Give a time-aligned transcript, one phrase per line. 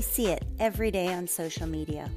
[0.00, 2.10] We see it every day on social media.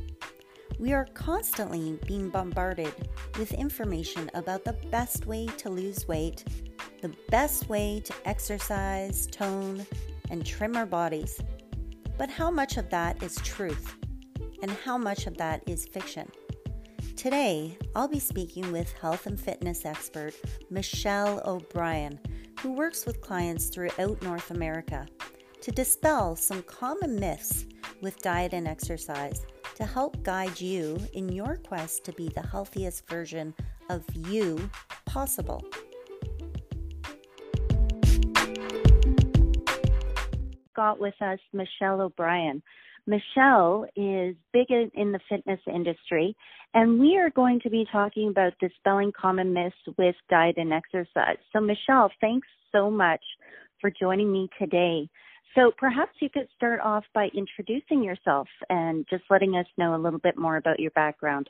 [0.80, 2.94] We are constantly being bombarded
[3.38, 6.46] with information about the best way to lose weight,
[7.02, 9.86] the best way to exercise, tone,
[10.30, 11.42] and trim our bodies.
[12.18, 13.98] But how much of that is truth?
[14.62, 16.32] And how much of that is fiction?
[17.18, 20.34] Today, I'll be speaking with health and fitness expert
[20.70, 22.18] Michelle O'Brien,
[22.62, 25.06] who works with clients throughout North America
[25.60, 27.66] to dispel some common myths
[28.04, 33.10] with diet and exercise to help guide you in your quest to be the healthiest
[33.10, 33.56] version
[33.90, 34.70] of you
[35.06, 35.64] possible.
[40.76, 42.62] Got with us Michelle O'Brien.
[43.06, 46.36] Michelle is big in the fitness industry,
[46.74, 51.38] and we are going to be talking about dispelling common myths with diet and exercise.
[51.52, 53.22] So, Michelle, thanks so much
[53.82, 55.10] for joining me today.
[55.56, 60.02] So, perhaps you could start off by introducing yourself and just letting us know a
[60.02, 61.50] little bit more about your background.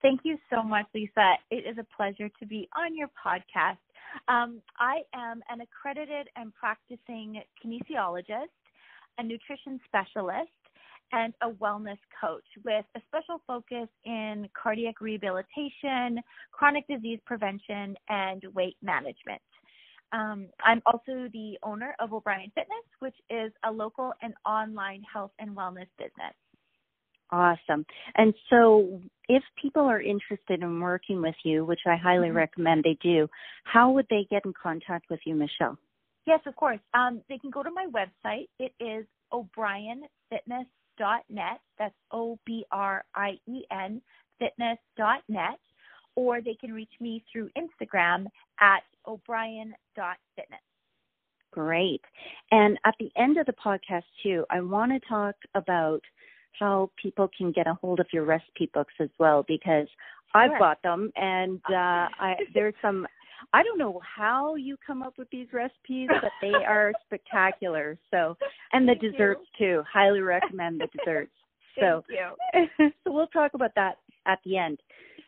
[0.00, 1.34] Thank you so much, Lisa.
[1.50, 3.78] It is a pleasure to be on your podcast.
[4.28, 8.54] Um, I am an accredited and practicing kinesiologist,
[9.18, 10.50] a nutrition specialist,
[11.12, 16.20] and a wellness coach with a special focus in cardiac rehabilitation,
[16.52, 19.42] chronic disease prevention, and weight management.
[20.12, 25.32] Um, I'm also the owner of O'Brien Fitness, which is a local and online health
[25.38, 26.34] and wellness business.
[27.30, 27.84] Awesome.
[28.16, 32.36] And so, if people are interested in working with you, which I highly mm-hmm.
[32.36, 33.28] recommend they do,
[33.64, 35.76] how would they get in contact with you, Michelle?
[36.26, 36.78] Yes, of course.
[36.94, 38.46] Um, they can go to my website.
[38.60, 41.60] It is o'brienfitness.net.
[41.78, 44.00] That's O B R I E N
[44.38, 45.58] fitness.net.
[46.14, 48.26] Or they can reach me through Instagram
[48.60, 50.60] at o'brien.fitness.
[51.52, 52.02] Great.
[52.50, 56.00] And at the end of the podcast, too, I want to talk about
[56.58, 59.86] how people can get a hold of your recipe books as well because
[60.34, 63.06] I've bought them and uh, I, there's some
[63.52, 67.98] I don't know how you come up with these recipes, but they are spectacular.
[68.10, 68.36] So,
[68.72, 69.66] and the Thank desserts you.
[69.66, 69.82] too.
[69.90, 71.32] Highly recommend the desserts.
[71.80, 72.02] so,
[72.52, 72.90] thank you.
[73.04, 74.78] so we'll talk about that at the end.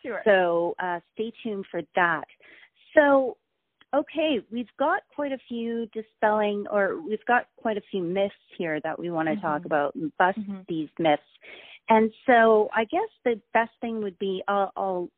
[0.03, 0.20] Sure.
[0.24, 2.24] So, uh, stay tuned for that.
[2.98, 3.36] So,
[3.94, 8.81] okay, we've got quite a few dispelling, or we've got quite a few myths here
[8.82, 9.47] that we want to mm-hmm.
[9.47, 10.60] talk about and bust mm-hmm.
[10.69, 11.22] these myths.
[11.88, 15.09] And so, I guess the best thing would be I'll I'll,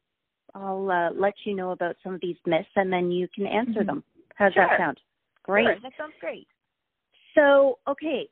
[0.54, 3.80] I'll uh, let you know about some of these myths, and then you can answer
[3.80, 3.86] mm-hmm.
[3.86, 4.04] them.
[4.36, 4.66] How's sure.
[4.66, 4.98] that sound?
[5.42, 5.64] Great.
[5.64, 6.46] Sure, that sounds great.
[7.34, 8.28] So, okay,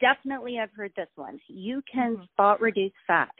[0.00, 1.38] definitely I've heard this one.
[1.48, 2.24] You can mm-hmm.
[2.32, 3.30] spot reduce fat.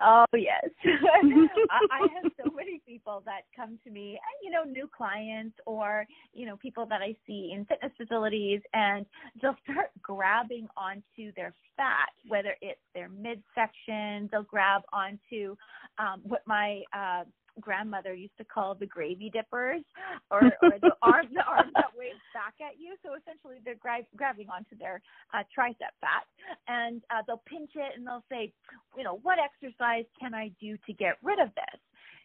[0.00, 4.88] Oh yes, I I have so many people that come to me, you know, new
[4.96, 9.04] clients or you know people that I see in fitness facilities, and
[9.42, 15.56] they'll start grabbing onto their fat, whether it's their midsection, they'll grab onto
[15.98, 17.24] um, what my uh,
[17.60, 19.82] grandmother used to call the gravy dippers,
[20.30, 22.96] or, or the arms the arms that wave back at you.
[23.04, 25.00] So essentially, they're gra- grabbing onto their
[25.34, 26.24] uh, tricep fat,
[26.66, 28.52] and uh, they'll pinch it and they'll say,
[28.96, 31.80] you know, what exercise can I do to get rid of this?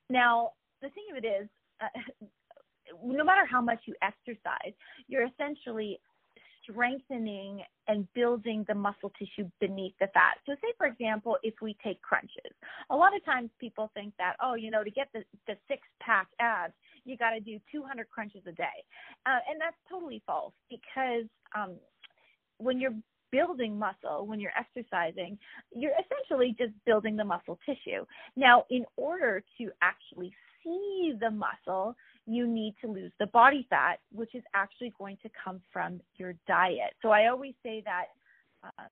[0.09, 0.51] Now,
[0.81, 1.47] the thing of it is.
[1.81, 2.25] Uh,
[3.01, 4.73] no matter how much you exercise,
[5.07, 5.99] you're essentially
[6.63, 10.37] strengthening and building the muscle tissue beneath the fat.
[10.45, 12.51] So, say for example, if we take crunches,
[12.89, 15.81] a lot of times people think that, oh, you know, to get the, the six
[16.01, 16.73] pack abs,
[17.05, 18.63] you got to do 200 crunches a day.
[19.25, 21.25] Uh, and that's totally false because
[21.55, 21.75] um,
[22.57, 22.95] when you're
[23.31, 25.37] building muscle, when you're exercising,
[25.73, 28.05] you're essentially just building the muscle tissue.
[28.35, 30.31] Now, in order to actually
[30.63, 35.29] see the muscle, you need to lose the body fat, which is actually going to
[35.43, 36.93] come from your diet.
[37.01, 38.05] So I always say that,
[38.63, 38.83] uh,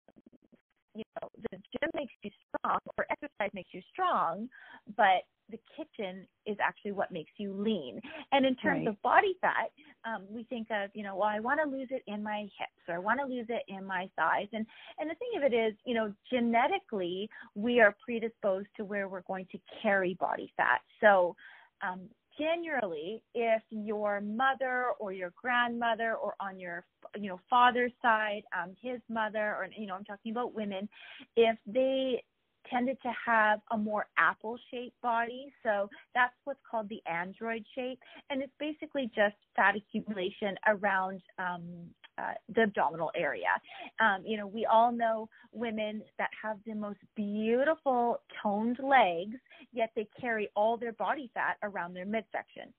[0.93, 4.49] you know, the gym makes you strong or exercise makes you strong,
[4.97, 7.99] but the kitchen is actually what makes you lean.
[8.31, 8.87] And in terms right.
[8.87, 9.71] of body fat,
[10.05, 12.87] um, we think of, you know, well, I want to lose it in my hips
[12.87, 14.47] or I want to lose it in my thighs.
[14.53, 14.65] And
[14.97, 19.21] and the thing of it is, you know, genetically we are predisposed to where we're
[19.21, 20.79] going to carry body fat.
[20.99, 21.35] So
[21.81, 26.83] um, generally if your mother or your grandmother or on your
[27.17, 30.87] you know father's side um his mother or you know i'm talking about women
[31.35, 32.23] if they
[32.69, 37.99] tended to have a more apple shaped body so that's what's called the android shape
[38.29, 41.61] and it's basically just fat accumulation around um
[42.21, 43.53] uh, the abdominal area.
[43.99, 49.37] Um, you know, we all know women that have the most beautiful toned legs,
[49.73, 52.71] yet they carry all their body fat around their midsection.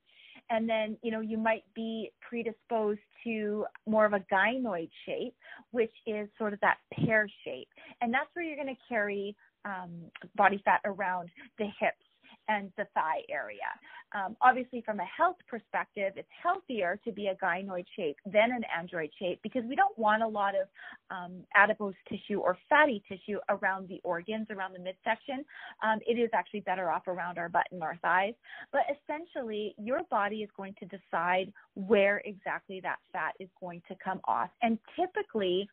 [0.50, 5.34] and then you know you might be predisposed to more of a gynoid shape,
[5.70, 7.68] which is sort of that pear shape,
[8.00, 9.90] and that's where you're going to carry um,
[10.36, 11.28] body fat around
[11.58, 12.04] the hips
[12.52, 13.70] and the thigh area.
[14.14, 18.62] Um, obviously, from a health perspective, it's healthier to be a gynoid shape than an
[18.76, 20.68] android shape because we don't want a lot of
[21.10, 25.44] um, adipose tissue or fatty tissue around the organs, around the midsection.
[25.82, 28.34] Um, it is actually better off around our butt and our thighs.
[28.70, 33.96] But essentially, your body is going to decide where exactly that fat is going to
[34.04, 34.50] come off.
[34.60, 35.68] And typically,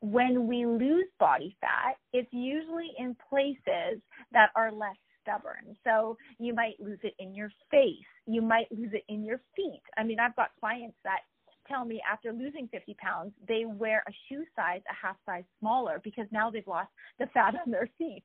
[0.00, 4.00] when we lose body fat, it's usually in places
[4.32, 4.96] that are less
[5.28, 5.76] stubborn.
[5.84, 8.06] So you might lose it in your face.
[8.26, 9.82] You might lose it in your feet.
[9.96, 11.20] I mean, I've got clients that
[11.68, 16.00] tell me after losing 50 pounds, they wear a shoe size a half size smaller
[16.02, 16.88] because now they've lost
[17.18, 18.24] the fat on their feet.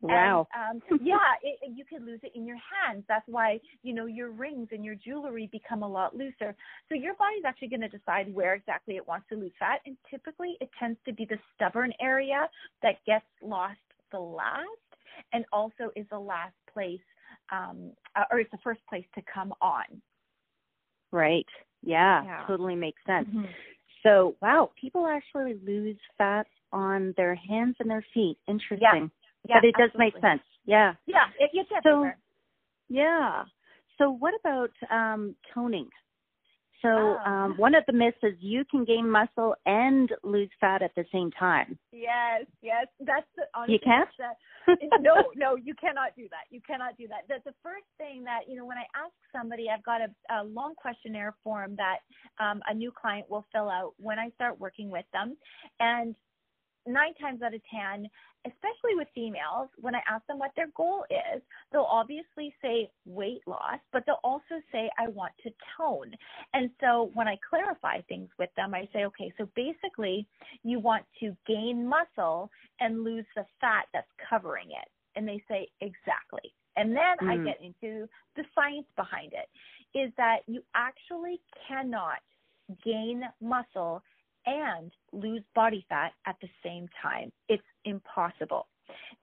[0.00, 0.48] Wow.
[0.52, 3.04] And, um, yeah, it, you could lose it in your hands.
[3.08, 6.54] That's why, you know, your rings and your jewelry become a lot looser.
[6.88, 9.80] So your body's actually going to decide where exactly it wants to lose fat.
[9.86, 12.48] And typically it tends to be the stubborn area
[12.82, 13.78] that gets lost
[14.10, 14.66] the last
[15.32, 17.00] and also is the last place
[17.52, 19.84] um, uh, or it's the first place to come on.
[21.12, 21.46] Right.
[21.82, 22.44] Yeah, yeah.
[22.46, 23.28] totally makes sense.
[23.28, 23.44] Mm-hmm.
[24.02, 28.38] So, wow, people actually lose fat on their hands and their feet.
[28.48, 28.80] Interesting.
[28.82, 29.08] Yeah.
[29.48, 30.20] yeah but it does absolutely.
[30.20, 30.42] make sense.
[30.64, 30.94] Yeah.
[31.06, 32.10] Yeah, it gets so,
[32.88, 33.44] Yeah.
[33.98, 35.88] So, what about um, toning?
[36.82, 37.30] So oh.
[37.30, 41.04] um, one of the myths is you can gain muscle and lose fat at the
[41.12, 41.78] same time.
[41.92, 44.08] Yes, yes, that's the, honestly, you can't.
[45.00, 46.44] no, no, you cannot do that.
[46.50, 47.22] You cannot do that.
[47.28, 50.44] That's the first thing that you know when I ask somebody, I've got a, a
[50.44, 51.98] long questionnaire form that
[52.42, 55.36] um, a new client will fill out when I start working with them,
[55.80, 56.14] and
[56.86, 58.08] nine times out of ten,
[58.46, 61.42] especially with females, when I ask them what their goal is,
[61.72, 66.12] they'll obviously say weight loss, but they'll also say, I want to tone.
[66.54, 70.26] And so when I clarify things with them, I say, okay, so basically
[70.62, 72.50] you want to gain muscle
[72.80, 74.88] and lose the fat that's covering it.
[75.16, 76.54] And they say, exactly.
[76.76, 77.28] And then mm.
[77.28, 79.48] I get into the science behind it
[79.98, 82.20] is that you actually cannot
[82.84, 84.02] gain muscle
[84.46, 87.32] and lose body fat at the same time.
[87.48, 88.66] It's impossible.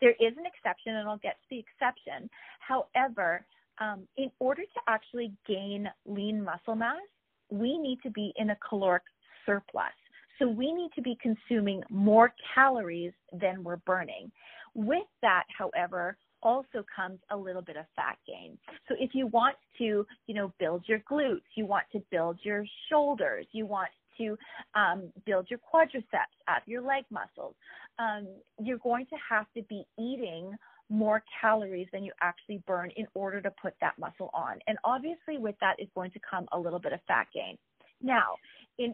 [0.02, 2.30] There is an exception, and I'll get to the exception.
[2.60, 3.46] However,
[3.80, 7.02] um, in order to actually gain lean muscle mass,
[7.50, 9.04] we need to be in a caloric
[9.46, 9.94] surplus.
[10.40, 14.32] So we need to be consuming more calories than we're burning.
[14.76, 18.58] With that, however, also comes a little bit of fat gain.
[18.88, 22.64] So if you want to, you know, build your glutes, you want to build your
[22.90, 24.38] shoulders, you want to
[24.76, 27.56] um, build your quadriceps up, your leg muscles,
[28.00, 28.28] um,
[28.60, 30.56] you're going to have to be eating
[30.90, 34.60] more calories than you actually burn in order to put that muscle on.
[34.68, 37.58] And obviously, with that is going to come a little bit of fat gain.
[38.02, 38.36] Now,
[38.78, 38.94] in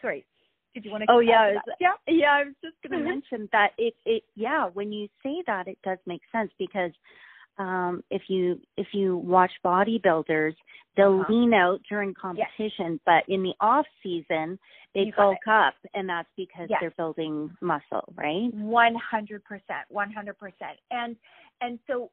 [0.00, 0.24] sorry,
[0.74, 1.10] did you want to?
[1.10, 2.32] Oh yeah, yeah, yeah.
[2.32, 3.20] I was just going to mm-hmm.
[3.20, 4.68] mention that it, it, yeah.
[4.72, 6.92] When you say that, it does make sense because
[7.58, 10.54] um, if you if you watch bodybuilders,
[10.96, 11.32] they'll uh-huh.
[11.32, 12.98] lean out during competition, yes.
[13.04, 14.58] but in the off season
[14.94, 16.78] they bulk up, and that's because yes.
[16.80, 18.52] they're building muscle, right?
[18.54, 21.16] One hundred percent, one hundred percent, and
[21.60, 22.10] and so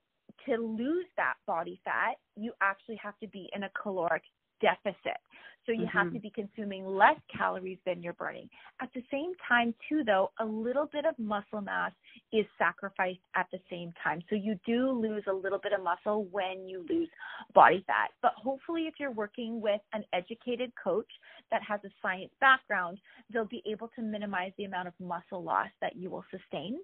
[0.48, 4.24] to lose that body fat, you actually have to be in a caloric
[4.66, 5.22] deficit.
[5.66, 5.98] So you mm-hmm.
[5.98, 8.50] have to be consuming less calories than you're burning.
[8.82, 11.92] At the same time, too, though, a little bit of muscle mass
[12.32, 14.22] is sacrificed at the same time.
[14.30, 17.10] So you do lose a little bit of muscle when you lose
[17.54, 18.10] body fat.
[18.22, 21.10] But hopefully, if you're working with an educated coach
[21.52, 23.00] that has a science background,
[23.34, 26.78] they'll be able to minimize the amount of muscle loss that you will sustain.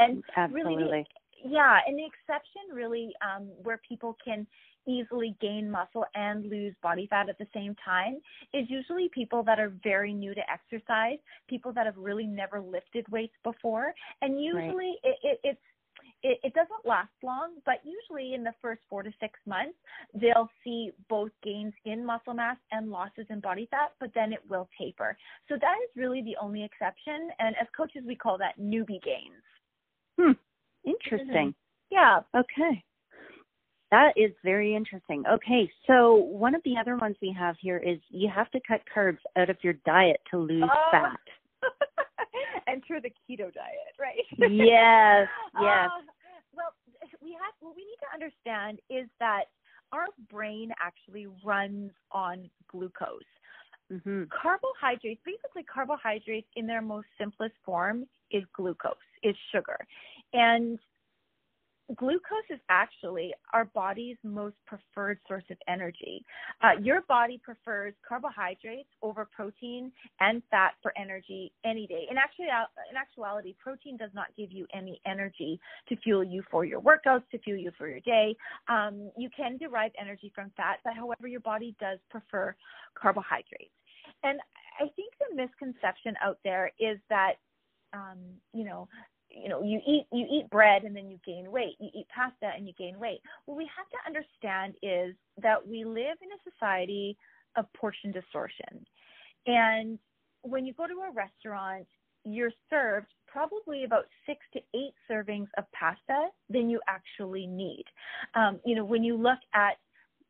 [0.00, 0.76] And Absolutely.
[0.76, 1.06] really,
[1.44, 4.46] yeah, and the exception really um, where people can
[4.88, 8.16] easily gain muscle and lose body fat at the same time
[8.54, 11.18] is usually people that are very new to exercise,
[11.48, 15.04] people that have really never lifted weights before, and usually right.
[15.04, 15.60] it, it, it's
[16.22, 19.76] it, it doesn't last long, but usually in the first four to six months,
[20.14, 24.40] they'll see both gains in muscle mass and losses in body fat, but then it
[24.48, 25.16] will taper.
[25.48, 27.30] So that is really the only exception.
[27.38, 29.42] And as coaches, we call that newbie gains.
[30.18, 30.32] Hmm.
[30.84, 31.54] Interesting.
[31.54, 31.94] Mm-hmm.
[31.94, 32.20] Yeah.
[32.34, 32.82] Okay.
[33.90, 35.24] That is very interesting.
[35.26, 38.82] Okay, so one of the other ones we have here is you have to cut
[38.94, 40.88] carbs out of your diet to lose oh.
[40.90, 41.18] fat.
[42.68, 44.14] Enter the keto diet, right?
[44.38, 45.28] yes,
[45.60, 45.88] yes.
[45.88, 46.02] Uh,
[46.54, 46.74] well,
[47.22, 49.44] we have what we need to understand is that
[49.92, 53.22] our brain actually runs on glucose.
[53.90, 54.24] Mm-hmm.
[54.42, 59.78] Carbohydrates, basically carbohydrates in their most simplest form is glucose, is sugar.
[60.34, 60.78] And
[61.96, 66.24] glucose is actually our body's most preferred source of energy.
[66.62, 69.90] Uh, your body prefers carbohydrates over protein
[70.20, 72.06] and fat for energy any day.
[72.10, 76.64] In, actually, in actuality, protein does not give you any energy to fuel you for
[76.64, 78.36] your workouts, to fuel you for your day.
[78.68, 82.54] Um, you can derive energy from fat, but however, your body does prefer
[82.94, 83.72] carbohydrates.
[84.22, 84.40] And
[84.80, 87.34] I think the misconception out there is that
[87.92, 88.18] um,
[88.52, 88.88] you know,
[89.30, 91.76] you know you eat you eat bread and then you gain weight.
[91.80, 93.20] You eat pasta and you gain weight.
[93.46, 97.16] What we have to understand is that we live in a society
[97.56, 98.86] of portion distortion.
[99.46, 99.98] And
[100.42, 101.86] when you go to a restaurant
[102.24, 107.84] you're served probably about six to eight servings of pasta than you actually need.
[108.34, 109.76] Um, you know when you look at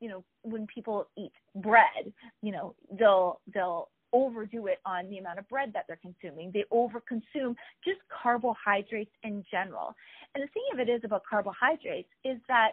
[0.01, 2.13] you know when people eat bread
[2.43, 6.51] you know they'll they'll overdo it on the amount of bread that they're consuming.
[6.53, 9.95] They overconsume just carbohydrates in general.
[10.35, 12.73] And the thing of it is about carbohydrates is that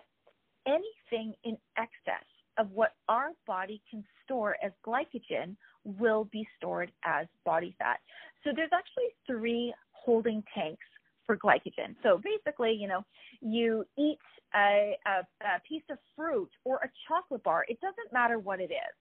[0.68, 2.26] anything in excess
[2.58, 8.00] of what our body can store as glycogen will be stored as body fat.
[8.44, 10.86] So there's actually three holding tanks
[11.26, 11.96] for glycogen.
[12.04, 13.04] So basically, you know,
[13.42, 14.20] you eat
[14.56, 17.66] a, a, a piece of fruit or a chocolate bar.
[17.68, 18.96] It doesn't matter what it is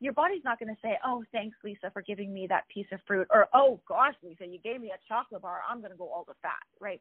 [0.00, 3.00] your body's not going to say, "Oh, thanks, Lisa, for giving me that piece of
[3.06, 5.60] fruit," or "Oh, gosh, Lisa, you gave me a chocolate bar.
[5.68, 7.00] I'm going to go all the fat." Right?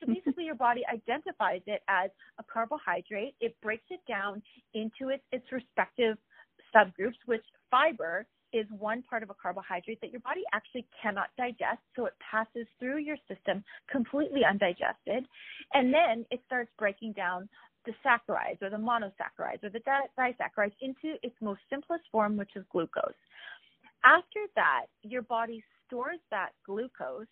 [0.00, 0.14] So mm-hmm.
[0.14, 3.34] basically, your body identifies it as a carbohydrate.
[3.40, 4.42] It breaks it down
[4.74, 6.18] into its its respective
[6.74, 11.80] subgroups, which fiber is one part of a carbohydrate that your body actually cannot digest.
[11.94, 15.26] So it passes through your system completely undigested.
[15.74, 17.48] And then it starts breaking down
[17.86, 22.64] the saccharides or the monosaccharides or the disaccharides into its most simplest form, which is
[22.70, 23.14] glucose.
[24.04, 27.26] After that, your body stores that glucose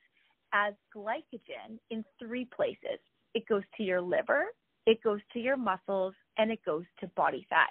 [0.52, 2.98] as glycogen in three places.
[3.34, 4.44] It goes to your liver,
[4.86, 7.70] it goes to your muscles, and it goes to body fat.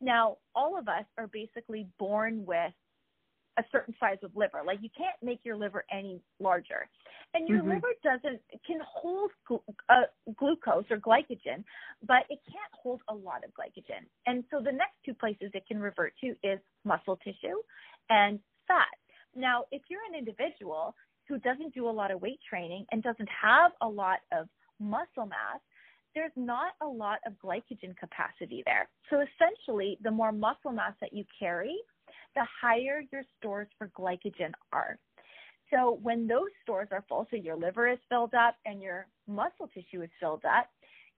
[0.00, 2.72] Now, all of us are basically born with
[3.58, 4.62] a certain size of liver.
[4.64, 6.88] Like you can't make your liver any larger.
[7.34, 7.70] And your mm-hmm.
[7.70, 10.06] liver doesn't can hold gl- uh,
[10.36, 11.64] glucose or glycogen,
[12.06, 14.06] but it can't hold a lot of glycogen.
[14.26, 17.58] And so the next two places it can revert to is muscle tissue
[18.10, 18.86] and fat.
[19.34, 20.94] Now, if you're an individual
[21.28, 24.46] who doesn't do a lot of weight training and doesn't have a lot of
[24.78, 25.60] muscle mass,
[26.14, 28.88] there's not a lot of glycogen capacity there.
[29.10, 31.76] So essentially, the more muscle mass that you carry,
[32.34, 34.98] the higher your stores for glycogen are.
[35.72, 39.68] So when those stores are full, so your liver is filled up and your muscle
[39.72, 40.68] tissue is filled up,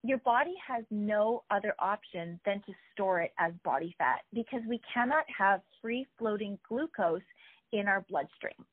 [0.03, 4.79] your body has no other option than to store it as body fat because we
[4.93, 7.21] cannot have free floating glucose
[7.73, 8.65] in our bloodstream.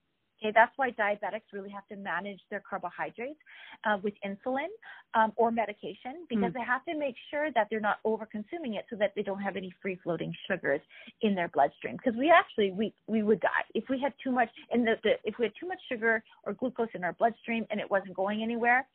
[0.44, 3.38] Okay, that's why diabetics really have to manage their carbohydrates
[3.84, 4.68] uh, with insulin
[5.14, 6.54] um, or medication because mm.
[6.54, 9.40] they have to make sure that they're not over consuming it so that they don't
[9.40, 10.82] have any free floating sugars
[11.22, 11.96] in their bloodstream.
[11.96, 15.12] Because we actually we we would die if we had too much in the, the
[15.24, 18.42] if we had too much sugar or glucose in our bloodstream and it wasn't going
[18.42, 18.86] anywhere,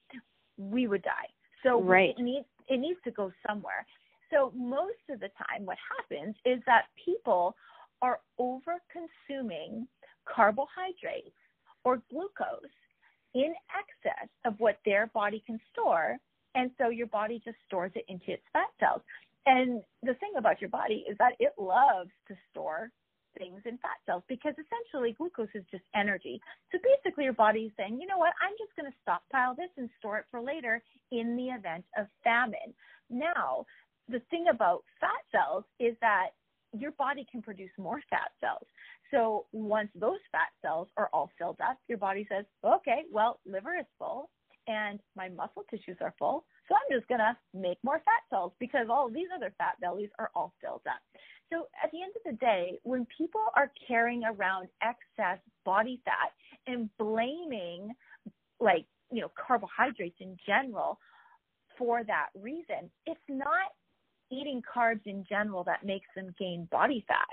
[0.57, 1.29] we would die.
[1.63, 2.13] So right.
[2.15, 3.87] it needs it needs to go somewhere.
[4.31, 7.55] So most of the time, what happens is that people
[8.03, 9.87] are over consuming
[10.33, 11.35] carbohydrates
[11.83, 12.75] or glucose
[13.33, 16.17] in excess of what their body can store.
[16.55, 19.01] And so your body just stores it into its fat cells.
[19.45, 22.91] And the thing about your body is that it loves to store
[23.37, 26.41] things in fat cells because essentially glucose is just energy.
[26.71, 29.69] So basically, your body is saying, you know what, I'm just going to stockpile this
[29.77, 30.81] and store it for later
[31.11, 32.73] in the event of famine.
[33.09, 33.65] Now,
[34.09, 36.33] the thing about fat cells is that
[36.77, 38.65] your body can produce more fat cells.
[39.11, 43.75] So once those fat cells are all filled up, your body says, okay, well, liver
[43.79, 44.29] is full
[44.67, 46.45] and my muscle tissues are full.
[46.67, 50.09] So I'm just going to make more fat cells because all these other fat bellies
[50.19, 51.01] are all filled up.
[51.51, 56.31] So at the end of the day, when people are carrying around excess body fat
[56.67, 57.91] and blaming
[58.59, 60.99] like, you know, carbohydrates in general
[61.77, 63.71] for that reason, it's not
[64.31, 67.25] eating carbs in general that makes them gain body fat.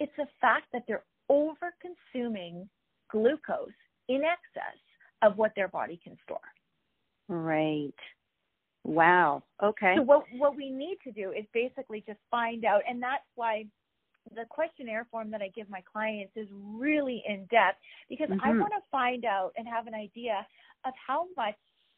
[0.00, 2.68] It's the fact that they're over consuming
[3.10, 3.68] glucose
[4.08, 4.78] in excess
[5.22, 6.38] of what their body can store.
[7.28, 7.94] Right.
[8.84, 9.44] Wow.
[9.62, 9.94] Okay.
[9.96, 13.66] So what what we need to do is basically just find out and that's why
[14.34, 18.44] the questionnaire form that I give my clients is really in depth because mm-hmm.
[18.44, 20.46] I want to find out and have an idea
[20.84, 21.54] of how much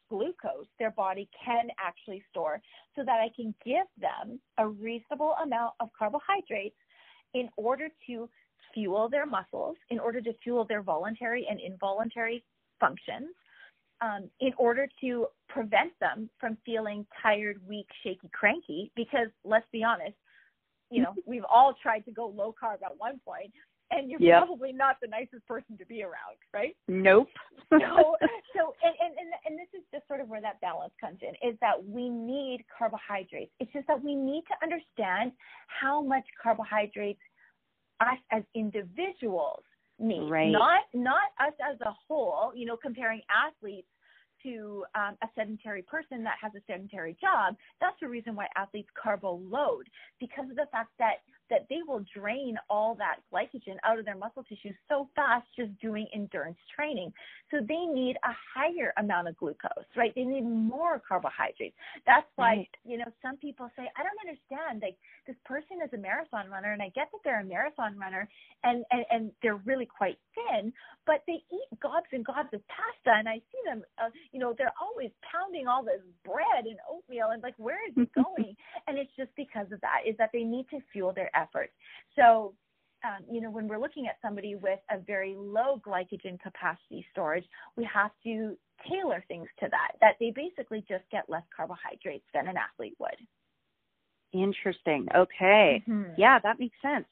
[0.09, 2.61] glucose their body can actually store
[2.95, 6.75] so that I can give them a reasonable amount of carbohydrates
[7.33, 8.29] in order to
[8.73, 12.43] fuel their muscles, in order to fuel their voluntary and involuntary
[12.79, 13.29] functions,
[14.01, 18.91] um, in order to prevent them from feeling tired, weak, shaky, cranky.
[18.95, 20.15] Because let's be honest,
[20.91, 23.51] you know, we've all tried to go low carb at one point,
[23.91, 24.45] and you're yep.
[24.45, 26.75] probably not the nicest person to be around, right?
[26.87, 27.27] Nope.
[27.69, 27.77] so,
[28.55, 31.35] so, and, and and and this is just sort of where that balance comes in,
[31.47, 33.51] is that we need carbohydrates.
[33.59, 35.31] It's just that we need to understand
[35.67, 37.21] how much carbohydrates
[38.01, 39.63] us as individuals
[39.99, 40.51] need, right.
[40.51, 42.51] not not us as a whole.
[42.55, 43.87] You know, comparing athletes
[44.43, 48.89] to um, a sedentary person that has a sedentary job, that's the reason why athletes
[49.01, 49.89] carbo load
[50.19, 54.15] because of the fact that that they will drain all that glycogen out of their
[54.15, 57.11] muscle tissue so fast just doing endurance training.
[57.51, 60.13] So they need a higher amount of glucose, right?
[60.15, 61.75] They need more carbohydrates.
[62.05, 62.69] That's why, right.
[62.83, 64.81] you know, some people say, I don't understand.
[64.81, 64.97] Like
[65.27, 68.27] this person is a marathon runner and I get that they're a marathon runner
[68.63, 70.73] and, and, and they're really quite thin,
[71.05, 74.53] but they eat gobs and gobs of pasta and I see them, uh, you know,
[74.57, 78.55] they're always pounding all this bread and oatmeal and like, where is it going?
[78.87, 81.73] and it's just because of that, is that they need to fuel their efforts.
[82.15, 82.53] So,
[83.03, 87.45] um, you know, when we're looking at somebody with a very low glycogen capacity storage,
[87.77, 88.57] we have to
[88.89, 93.17] tailor things to that, that they basically just get less carbohydrates than an athlete would.
[94.33, 95.07] Interesting.
[95.15, 95.83] Okay.
[95.87, 96.13] Mm-hmm.
[96.17, 97.05] Yeah, that makes sense.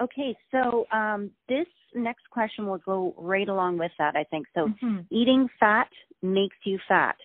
[0.00, 4.46] Okay, so um, this next question will go right along with that, I think.
[4.54, 5.00] So, mm-hmm.
[5.10, 5.88] eating fat
[6.22, 7.16] makes you fat.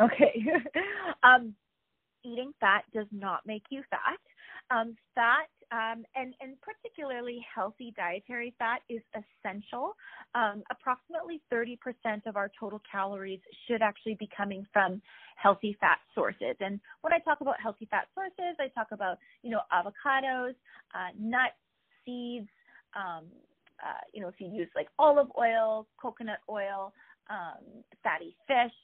[0.00, 0.44] Okay.
[1.22, 1.54] um,
[2.24, 4.18] eating fat does not make you fat.
[4.70, 9.96] Um, fat um, and, and particularly healthy dietary fat is essential.
[10.34, 11.78] Um, approximately 30%
[12.26, 15.00] of our total calories should actually be coming from
[15.36, 16.56] healthy fat sources.
[16.60, 20.54] And when I talk about healthy fat sources, I talk about, you know, avocados,
[20.94, 21.54] uh, nuts,
[22.04, 22.48] seeds,
[22.94, 23.24] um,
[23.82, 26.92] uh, you know, if you use like olive oil, coconut oil,
[27.30, 28.74] um, fatty fish,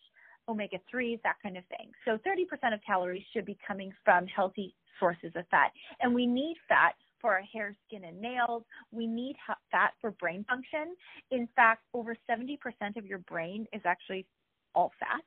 [0.48, 1.90] omega 3s, that kind of thing.
[2.04, 5.70] So 30% of calories should be coming from healthy sources of fat.
[6.00, 8.62] And we need fat for our hair, skin, and nails.
[8.92, 9.36] We need
[9.70, 10.94] fat for brain function.
[11.30, 12.58] In fact, over 70%
[12.96, 14.26] of your brain is actually
[14.74, 15.24] all fat.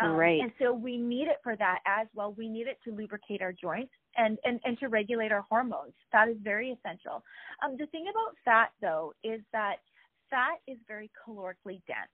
[0.00, 0.40] Um, right.
[0.40, 2.32] And so we need it for that as well.
[2.36, 5.92] We need it to lubricate our joints and, and, and to regulate our hormones.
[6.12, 7.24] That is very essential.
[7.64, 9.76] Um, the thing about fat, though, is that
[10.30, 12.12] fat is very calorically dense.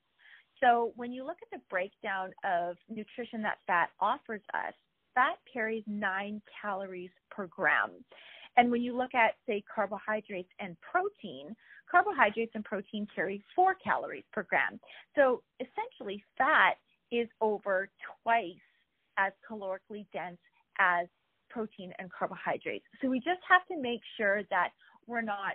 [0.64, 4.72] So when you look at the breakdown of nutrition that fat offers us,
[5.14, 7.90] fat carries nine calories per gram.
[8.56, 11.54] And when you look at, say, carbohydrates and protein,
[11.90, 14.80] carbohydrates and protein carry four calories per gram.
[15.16, 16.76] So essentially, fat
[17.12, 17.88] is over
[18.22, 18.54] twice
[19.18, 20.38] as calorically dense
[20.78, 21.08] as
[21.50, 22.86] protein and carbohydrates.
[23.02, 24.70] So we just have to make sure that
[25.06, 25.54] we're not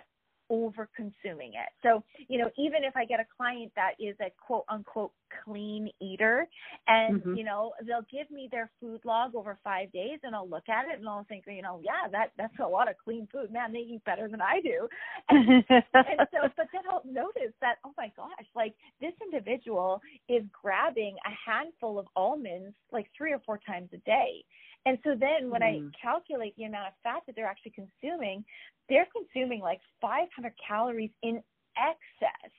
[0.50, 1.70] over consuming it.
[1.82, 5.12] So, you know, even if I get a client that is a quote unquote
[5.44, 6.48] clean eater
[6.88, 7.34] and, mm-hmm.
[7.36, 10.86] you know, they'll give me their food log over five days and I'll look at
[10.92, 13.52] it and I'll think, you know, yeah, that that's a lot of clean food.
[13.52, 14.88] Man, they eat better than I do.
[15.30, 20.42] And, and so but then I'll notice that, oh my gosh, like this individual is
[20.60, 24.44] grabbing a handful of almonds like three or four times a day.
[24.86, 25.66] And so then when mm.
[25.66, 25.88] I mm-hmm.
[26.00, 28.44] calculate the amount of fat that they're actually consuming,
[28.88, 31.42] they're consuming like 500 calories in
[31.76, 32.52] excess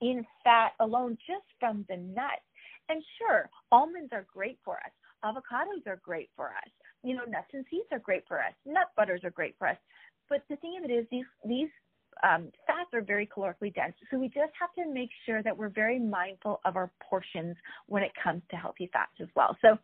[0.00, 2.44] in fat alone just from the nuts.
[2.88, 4.92] And sure, almonds are great for us.
[5.24, 6.70] Avocados are great for us.
[7.02, 8.52] You know, nuts and seeds are great for us.
[8.66, 9.78] Nut butters are great for us.
[10.28, 11.68] But the thing of it is, these these
[12.22, 13.94] um, fats are very calorically dense.
[14.10, 18.02] So we just have to make sure that we're very mindful of our portions when
[18.02, 19.56] it comes to healthy fats as well.
[19.62, 19.78] So,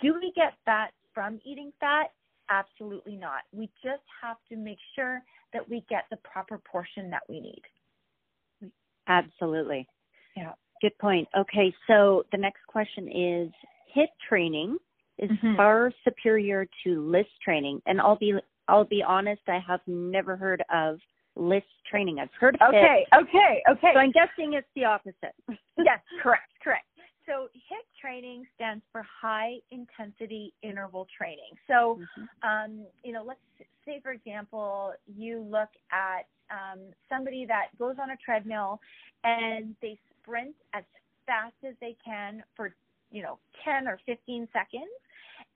[0.00, 2.12] do we get fat from eating fat?
[2.48, 3.40] Absolutely not.
[3.52, 5.20] We just have to make sure
[5.52, 8.70] that we get the proper portion that we need.
[9.08, 9.88] Absolutely.
[10.36, 10.52] Yeah.
[10.80, 11.26] Good point.
[11.36, 13.50] Okay, so the next question is
[13.96, 14.76] HIIT training
[15.18, 15.56] is mm-hmm.
[15.56, 17.82] far superior to LISS training.
[17.86, 18.34] And I'll be
[18.68, 20.98] I'll be honest, I have never heard of
[21.34, 22.20] LISS training.
[22.20, 23.22] I've heard of okay, HIIT.
[23.22, 25.34] Okay, okay, So I'm guessing it's the opposite.
[25.78, 26.84] yes, correct, correct
[27.28, 31.52] so HIIT training stands for high intensity interval training.
[31.66, 32.48] So, mm-hmm.
[32.48, 33.40] um, you know, let's
[33.84, 38.80] say, for example, you look at um, somebody that goes on a treadmill
[39.24, 40.84] and they sprint as
[41.26, 42.74] fast as they can for,
[43.12, 44.84] you know, 10 or 15 seconds,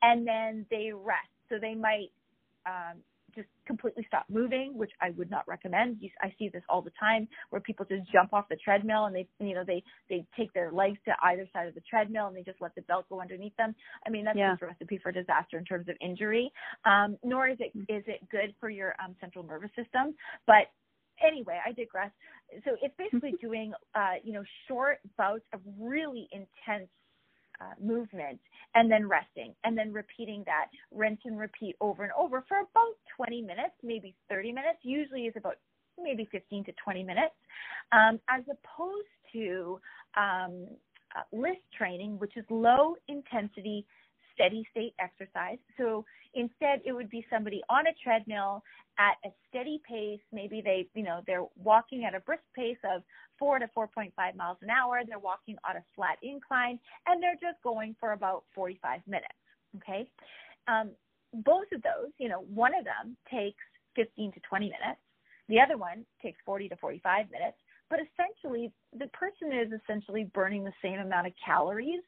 [0.02, 1.28] and then they rest.
[1.48, 2.11] So they might
[2.66, 2.98] um,
[3.34, 5.98] just completely stop moving, which I would not recommend.
[6.20, 9.26] I see this all the time where people just jump off the treadmill and they,
[9.38, 12.42] you know, they they take their legs to either side of the treadmill and they
[12.42, 13.74] just let the belt go underneath them.
[14.06, 14.52] I mean, that's yeah.
[14.52, 16.52] just a recipe for disaster in terms of injury.
[16.84, 20.14] Um, nor is it is it good for your um, central nervous system.
[20.46, 20.70] But
[21.26, 22.10] anyway, I digress.
[22.64, 26.88] So it's basically doing, uh, you know, short bouts of really intense
[27.62, 28.40] uh, movement
[28.75, 32.96] and then resting and then repeating that rinse and repeat over and over for about
[33.16, 34.79] 20 minutes, maybe 30 minutes.
[34.83, 35.57] Usually is about
[36.03, 37.35] maybe 15 to 20 minutes,
[37.92, 39.79] um, as opposed to
[40.16, 40.66] um,
[41.14, 43.87] uh, LISS training, which is low intensity
[44.34, 45.58] steady state exercise.
[45.76, 48.62] So instead, it would be somebody on a treadmill
[48.98, 50.20] at a steady pace.
[50.32, 53.02] Maybe they, you know, they're walking at a brisk pace of
[53.38, 55.02] four to 4.5 miles an hour.
[55.06, 59.34] They're walking on a flat incline and they're just going for about 45 minutes.
[59.76, 60.06] Okay.
[60.68, 60.90] Um,
[61.32, 63.62] both of those, you know, one of them takes
[63.96, 65.00] 15 to 20 minutes.
[65.48, 67.56] The other one takes 40 to 45 minutes.
[67.90, 72.02] But essentially, the person is essentially burning the same amount of calories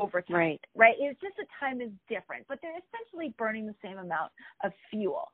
[0.00, 0.36] over time.
[0.36, 0.60] Right.
[0.74, 0.94] Right.
[0.98, 4.32] It's just the time is different, but they're essentially burning the same amount
[4.64, 5.28] of fuel.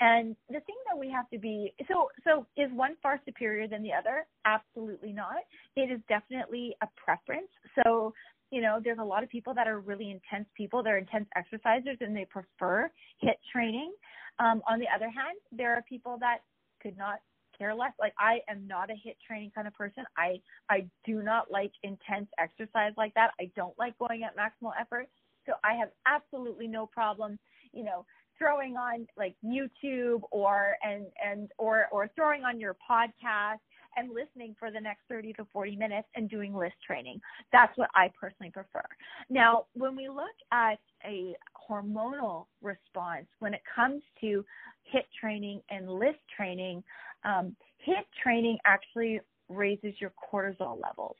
[0.00, 3.82] And the thing that we have to be so so is one far superior than
[3.82, 4.26] the other?
[4.44, 5.36] Absolutely not.
[5.76, 7.50] It is definitely a preference.
[7.82, 8.12] So
[8.50, 10.82] you know, there's a lot of people that are really intense people.
[10.82, 12.90] They're intense exercisers and they prefer
[13.24, 13.92] HIIT training.
[14.38, 16.38] Um, on the other hand, there are people that
[16.82, 17.20] could not
[17.56, 17.92] care less.
[17.98, 20.04] Like I am not a HIIT training kind of person.
[20.16, 23.32] I I do not like intense exercise like that.
[23.40, 25.08] I don't like going at maximal effort.
[25.46, 27.38] So I have absolutely no problem,
[27.72, 28.06] you know,
[28.38, 33.58] throwing on like YouTube or and and or or throwing on your podcast
[33.96, 37.20] and listening for the next 30 to 40 minutes and doing LISS training.
[37.52, 38.84] That's what I personally prefer.
[39.28, 41.36] Now, when we look at a
[41.68, 44.44] hormonal response when it comes to
[44.92, 46.82] HIIT training and LISS training,
[47.24, 51.16] um, HIIT training actually raises your cortisol levels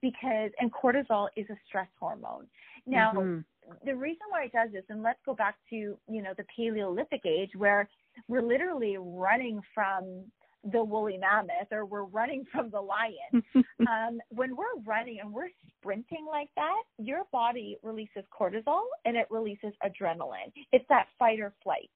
[0.00, 2.46] because, and cortisol is a stress hormone.
[2.86, 3.40] Now, mm-hmm.
[3.84, 7.24] the reason why it does this, and let's go back to, you know, the Paleolithic
[7.24, 7.88] age where
[8.28, 10.24] we're literally running from
[10.70, 13.42] the woolly mammoth or we're running from the lion.
[13.88, 19.26] um, when we're running and we're sprinting like that, your body releases cortisol and it
[19.30, 20.52] releases adrenaline.
[20.72, 21.90] It's that fight or flight.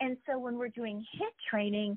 [0.00, 1.96] And so when we're doing HIIT training,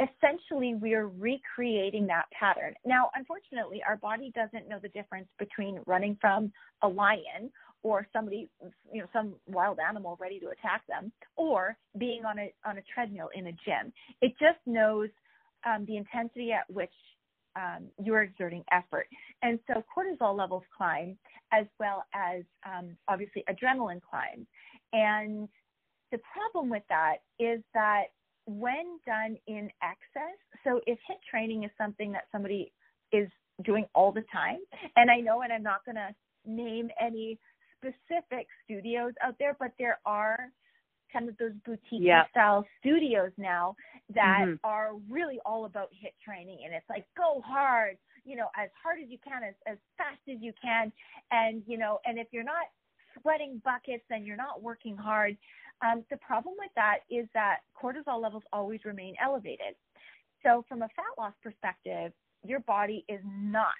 [0.00, 2.74] essentially we're recreating that pattern.
[2.84, 7.50] Now, unfortunately, our body doesn't know the difference between running from a lion
[7.82, 8.48] or somebody,
[8.92, 12.82] you know, some wild animal ready to attack them, or being on a on a
[12.92, 13.92] treadmill in a gym.
[14.20, 15.08] It just knows
[15.66, 16.92] um, the intensity at which
[17.56, 19.08] um, you're exerting effort,
[19.42, 21.18] and so cortisol levels climb
[21.52, 24.46] as well as um, obviously adrenaline climbs.
[24.92, 25.48] And
[26.12, 28.04] the problem with that is that
[28.46, 32.72] when done in excess, so if HIIT training is something that somebody
[33.12, 33.28] is
[33.64, 34.58] doing all the time,
[34.96, 36.14] and I know, and I'm not going to
[36.46, 37.38] name any
[37.76, 40.50] specific studios out there, but there are
[41.12, 42.28] kind of those boutique yep.
[42.30, 43.74] style studios now
[44.14, 44.54] that mm-hmm.
[44.64, 48.98] are really all about HIIT training and it's like go hard you know as hard
[49.02, 50.92] as you can as as fast as you can
[51.30, 52.66] and you know and if you're not
[53.20, 55.36] sweating buckets then you're not working hard
[55.82, 59.74] um, the problem with that is that cortisol levels always remain elevated.
[60.44, 62.12] So, from a fat loss perspective,
[62.44, 63.74] your body is not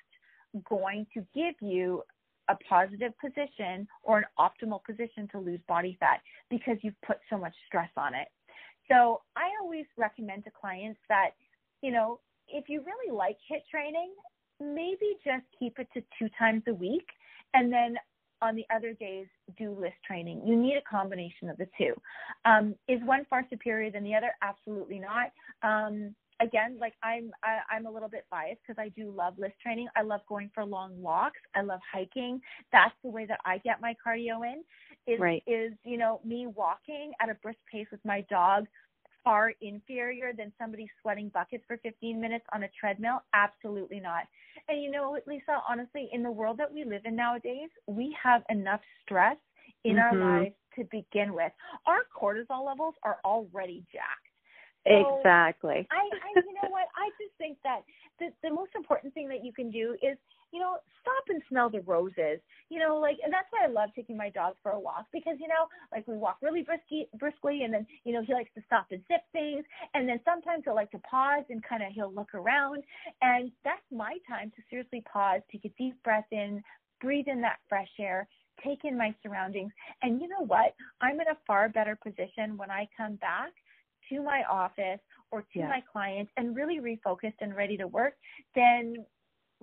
[0.69, 2.03] going to give you
[2.49, 7.39] a positive position or an optimal position to lose body fat because you've put so
[7.39, 8.29] much stress on it.
[8.91, 11.31] So, I always recommend to clients that,
[11.83, 14.13] you know, if you really like HIIT training,
[14.61, 17.07] maybe just keep it to two times a week
[17.55, 17.97] and then
[18.41, 20.43] on the other days do LISS training.
[20.45, 21.95] You need a combination of the two.
[22.45, 24.31] Um, is one far superior than the other?
[24.43, 25.33] Absolutely not.
[25.63, 29.53] Um, again, like I'm, I, I'm a little bit biased because I do love LISS
[29.63, 29.89] training.
[29.97, 31.41] I love going for long walks.
[31.55, 32.41] I love hiking.
[32.73, 34.63] That's the way that I get my cardio in.
[35.07, 35.43] Is right.
[35.47, 38.67] is you know me walking at a brisk pace with my dog
[39.25, 43.23] far inferior than somebody sweating buckets for 15 minutes on a treadmill?
[43.35, 44.25] Absolutely not.
[44.69, 48.43] And you know, Lisa, honestly, in the world that we live in nowadays, we have
[48.51, 49.37] enough stress
[49.85, 50.23] in mm-hmm.
[50.23, 51.53] our lives to begin with.
[51.87, 54.28] Our cortisol levels are already jacked.
[54.89, 55.87] So exactly.
[55.91, 56.89] I, I, you know what?
[56.97, 57.83] I just think that
[58.19, 60.17] the the most important thing that you can do is
[60.53, 62.41] you know, stop and smell the roses.
[62.69, 65.37] You know, like, and that's why I love taking my dog for a walk because,
[65.41, 68.63] you know, like we walk really brisky, briskly and then, you know, he likes to
[68.67, 69.65] stop and sip things.
[69.95, 72.83] And then sometimes he'll like to pause and kind of he'll look around.
[73.23, 76.63] And that's my time to seriously pause, take a deep breath in,
[77.01, 78.29] breathe in that fresh air,
[78.65, 79.73] take in my surroundings.
[80.03, 80.75] And you know what?
[81.01, 83.53] I'm in a far better position when I come back
[84.09, 85.69] to my office or to yeah.
[85.69, 88.15] my client and really refocused and ready to work
[88.55, 89.05] than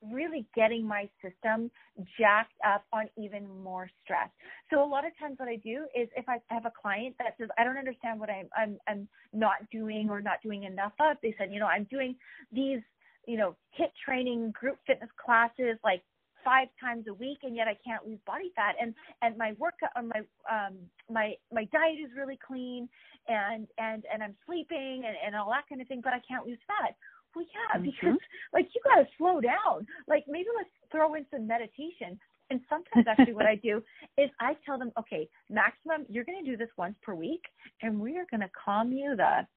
[0.02, 1.72] really getting my system
[2.20, 4.30] jacked up on even more stress.
[4.70, 7.36] So a lot of times what I do is if I have a client that
[7.40, 11.18] says, I don't understand what I'm, I'm, I'm not doing or not doing enough of,
[11.22, 12.16] they said, you know, I'm doing
[12.52, 12.82] these,
[13.28, 16.04] you know, HIIT training group fitness classes like
[16.46, 19.74] five times a week and yet I can't lose body fat and and my work
[19.84, 20.76] uh, my um
[21.12, 22.88] my my diet is really clean
[23.28, 26.46] and and and I'm sleeping and and all that kind of thing but I can't
[26.46, 26.96] lose fat.
[27.36, 27.86] Well yeah, mm-hmm.
[27.86, 28.20] because
[28.54, 29.86] like you got to slow down.
[30.08, 32.20] Like maybe let's throw in some meditation.
[32.52, 33.82] And sometimes actually what I do
[34.18, 37.42] is I tell them, okay, maximum you're going to do this once per week
[37.82, 39.48] and we are going to calm you the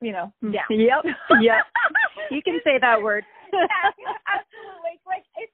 [0.00, 0.68] you know, mm, down.
[0.68, 1.04] Yep.
[1.40, 1.64] Yep.
[2.30, 3.24] you can say that word.
[3.52, 3.88] yeah,
[4.28, 5.00] absolutely.
[5.06, 5.52] Like it's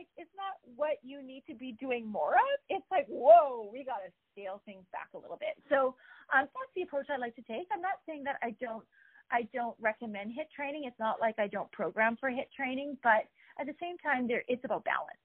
[0.00, 2.56] like it's not what you need to be doing more of.
[2.68, 5.60] It's like, whoa, we got to scale things back a little bit.
[5.68, 5.94] So
[6.32, 7.68] um, that's the approach I like to take.
[7.72, 8.84] I'm not saying that I don't
[9.30, 10.84] I don't recommend HIIT training.
[10.86, 13.28] It's not like I don't program for HIIT training, but
[13.60, 15.20] at the same time, there it's about balance.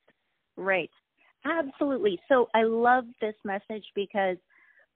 [0.58, 0.92] Right.
[1.46, 2.20] Absolutely.
[2.28, 4.38] So I love this message because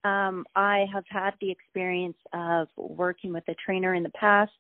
[0.03, 4.51] um, I have had the experience of working with a trainer in the past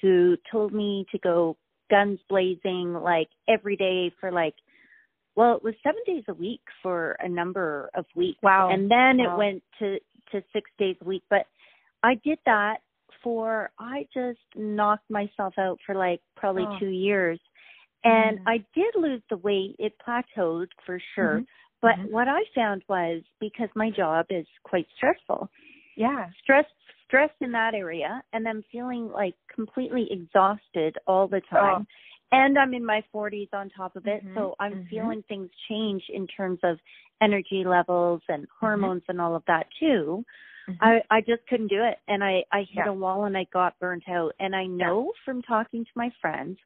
[0.00, 1.56] who told me to go
[1.92, 4.54] guns blazing like every day for like
[5.36, 9.18] well it was seven days a week for a number of weeks wow and then
[9.18, 9.34] wow.
[9.34, 9.98] it went to
[10.30, 11.44] to six days a week but
[12.02, 12.76] i did that
[13.22, 16.78] for i just knocked myself out for like probably oh.
[16.80, 17.38] two years
[18.04, 18.44] and mm.
[18.46, 21.42] i did lose the weight it plateaued for sure mm-hmm.
[21.82, 22.10] but mm-hmm.
[22.10, 25.46] what i found was because my job is quite stressful
[25.94, 26.64] yeah stress
[27.12, 31.82] stress in that area and I'm feeling like completely exhausted all the time.
[31.82, 31.86] Oh.
[32.34, 34.34] And I'm in my 40s on top of it, mm-hmm.
[34.34, 34.88] so I'm mm-hmm.
[34.88, 36.78] feeling things change in terms of
[37.20, 38.66] energy levels and mm-hmm.
[38.66, 39.10] hormones mm-hmm.
[39.10, 40.24] and all of that too.
[40.70, 40.82] Mm-hmm.
[40.82, 42.88] I I just couldn't do it and I I hit yeah.
[42.88, 45.20] a wall and I got burnt out and I know yeah.
[45.24, 46.56] from talking to my friends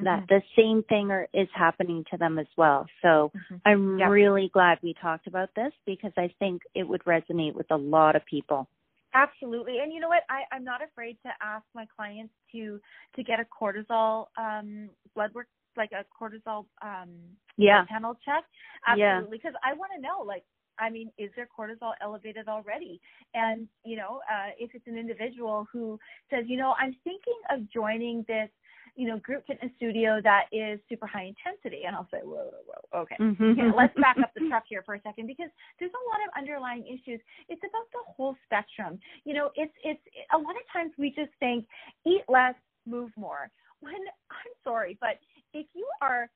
[0.00, 0.34] that mm-hmm.
[0.34, 2.86] the same thing are, is happening to them as well.
[3.00, 3.30] So
[3.64, 4.08] I'm yeah.
[4.08, 8.16] really glad we talked about this because I think it would resonate with a lot
[8.16, 8.68] of people.
[9.14, 9.78] Absolutely.
[9.78, 10.24] And you know what?
[10.28, 12.80] I, I'm not afraid to ask my clients to
[13.16, 15.46] to get a cortisol um blood work
[15.76, 17.10] like a cortisol um
[17.56, 17.84] yeah.
[17.88, 18.44] panel check.
[18.86, 19.38] Absolutely.
[19.38, 19.70] Because yeah.
[19.70, 20.44] I want to know like
[20.78, 23.00] I mean, is their cortisol elevated already?
[23.34, 25.98] And, you know, uh, if it's an individual who
[26.30, 28.48] says, you know, I'm thinking of joining this
[28.96, 31.82] you know, group fitness studio that is super high intensity.
[31.86, 33.00] And I'll say, whoa, whoa, whoa.
[33.02, 33.16] Okay.
[33.20, 33.58] Mm-hmm.
[33.58, 36.22] You know, let's back up the truck here for a second because there's a lot
[36.26, 37.20] of underlying issues.
[37.48, 38.98] It's about the whole spectrum.
[39.24, 40.00] You know, it's, it's
[40.32, 41.66] a lot of times we just think
[42.06, 42.54] eat less,
[42.86, 43.50] move more.
[43.80, 43.94] When
[44.30, 45.18] I'm sorry, but
[45.52, 46.30] if you are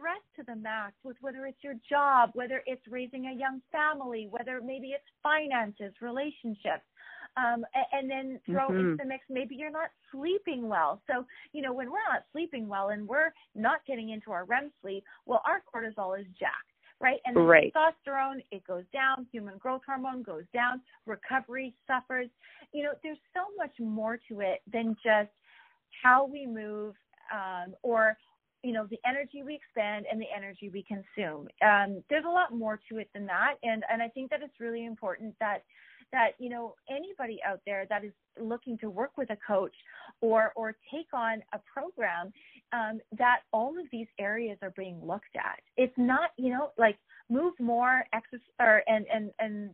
[0.00, 4.28] stressed to the max with whether it's your job, whether it's raising a young family,
[4.30, 6.84] whether maybe it's finances, relationships,
[7.36, 8.78] um, and, then throw mm-hmm.
[8.78, 11.00] into the mix maybe you're not sleeping well.
[11.06, 14.72] So, you know, when we're not sleeping well and we're not getting into our REM
[14.82, 16.54] sleep, well, our cortisol is jacked
[17.02, 17.18] right?
[17.24, 17.72] And right.
[17.74, 22.28] testosterone, it goes down, human growth hormone goes down, recovery suffers.
[22.74, 25.30] You know, there's so much more to it than just
[26.02, 26.94] how we move
[27.32, 28.18] um, or
[28.62, 31.48] you know the energy we expend and the energy we consume.
[31.64, 34.60] Um, there's a lot more to it than that and and i think that it's
[34.60, 35.62] really important that
[36.12, 39.74] that you know anybody out there that is looking to work with a coach
[40.20, 42.32] or or take on a program
[42.72, 45.60] um, that all of these areas are being looked at.
[45.76, 46.96] It's not you know like
[47.28, 49.70] move more exercise or and and and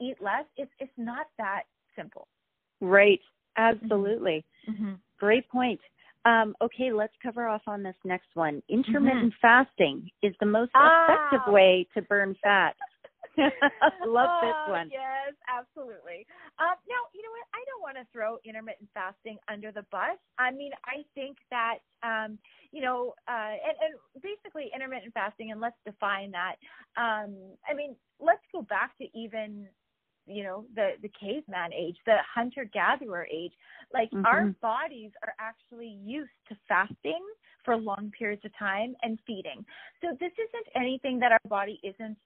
[0.00, 0.44] eat less.
[0.56, 1.62] It's it's not that
[1.96, 2.28] simple.
[2.80, 3.20] Right.
[3.56, 4.44] Absolutely.
[4.68, 4.94] Mm-hmm.
[5.20, 5.78] great point
[6.24, 8.62] um, okay, let's cover off on this next one.
[8.68, 9.46] Intermittent mm-hmm.
[9.46, 11.04] fasting is the most ah.
[11.04, 12.74] effective way to burn fat.
[14.06, 14.88] Love oh, this one.
[14.92, 16.26] Yes, absolutely.
[16.58, 17.46] Um, now, you know what?
[17.52, 20.16] I don't want to throw intermittent fasting under the bus.
[20.38, 22.38] I mean, I think that, um,
[22.70, 26.56] you know, uh, and, and basically intermittent fasting, and let's define that.
[26.96, 27.34] Um,
[27.68, 29.66] I mean, let's go back to even
[30.26, 33.52] you know the the caveman age the hunter gatherer age
[33.92, 34.24] like mm-hmm.
[34.26, 37.22] our bodies are actually used to fasting
[37.64, 39.64] for long periods of time and feeding
[40.00, 42.16] so this isn't anything that our body isn't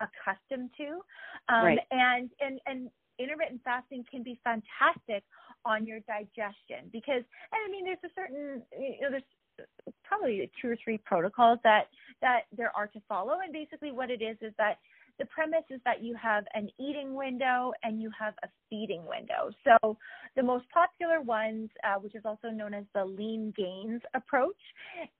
[0.00, 1.00] accustomed to.
[1.48, 1.78] Um, right.
[1.90, 5.22] And and and intermittent fasting can be fantastic
[5.64, 9.68] on your digestion because and I mean there's a certain you know there's
[10.02, 11.86] probably two or three protocols that
[12.20, 14.78] that there are to follow and basically what it is is that
[15.18, 19.50] the premise is that you have an eating window and you have a feeding window.
[19.64, 19.96] So
[20.36, 24.60] the most popular ones, uh, which is also known as the Leangains approach,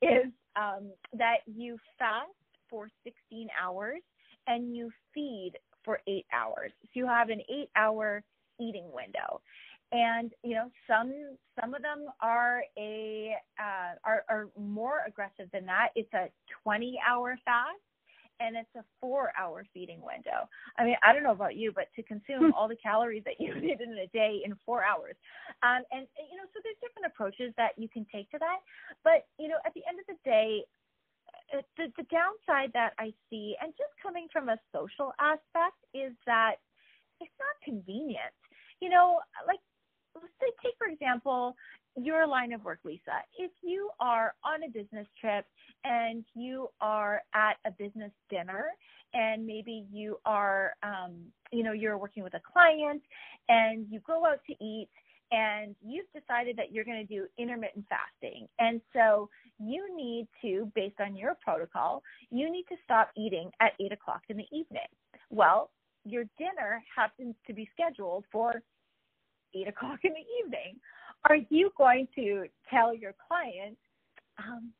[0.02, 0.26] is
[0.56, 2.30] um, that you fast
[2.68, 4.00] for 16 hours
[4.46, 5.52] and you feed
[5.84, 6.72] for eight hours.
[6.82, 8.22] So you have an eight hour
[8.60, 9.40] eating window.
[9.92, 11.12] and you know some
[11.60, 15.88] some of them are a uh, are, are more aggressive than that.
[15.94, 16.28] It's a
[16.64, 17.78] 20 hour fast
[18.40, 20.48] and it's a four hour feeding window.
[20.78, 23.54] I mean, I don't know about you, but to consume all the calories that you
[23.60, 25.14] need in a day in four hours.
[25.62, 28.58] Um, and, you know, so there's different approaches that you can take to that.
[29.02, 30.62] But, you know, at the end of the day,
[31.52, 36.12] uh, the, the downside that I see, and just coming from a social aspect, is
[36.26, 36.56] that
[37.20, 38.34] it's not convenient.
[38.80, 39.60] You know, like
[40.40, 41.56] say take for example
[41.96, 43.22] your line of work, Lisa.
[43.38, 45.46] If you are on a business trip
[45.84, 48.66] and you are at a business dinner
[49.12, 51.14] and maybe you are, um,
[51.52, 53.02] you know, you're working with a client
[53.48, 54.88] and you go out to eat
[55.30, 58.46] and you've decided that you're going to do intermittent fasting.
[58.58, 63.72] And so you need to, based on your protocol, you need to stop eating at
[63.80, 64.82] eight o'clock in the evening.
[65.30, 65.70] Well,
[66.04, 68.62] your dinner happens to be scheduled for
[69.54, 70.76] eight o'clock in the evening.
[71.28, 73.78] Are you going to tell your client,
[74.38, 74.72] um,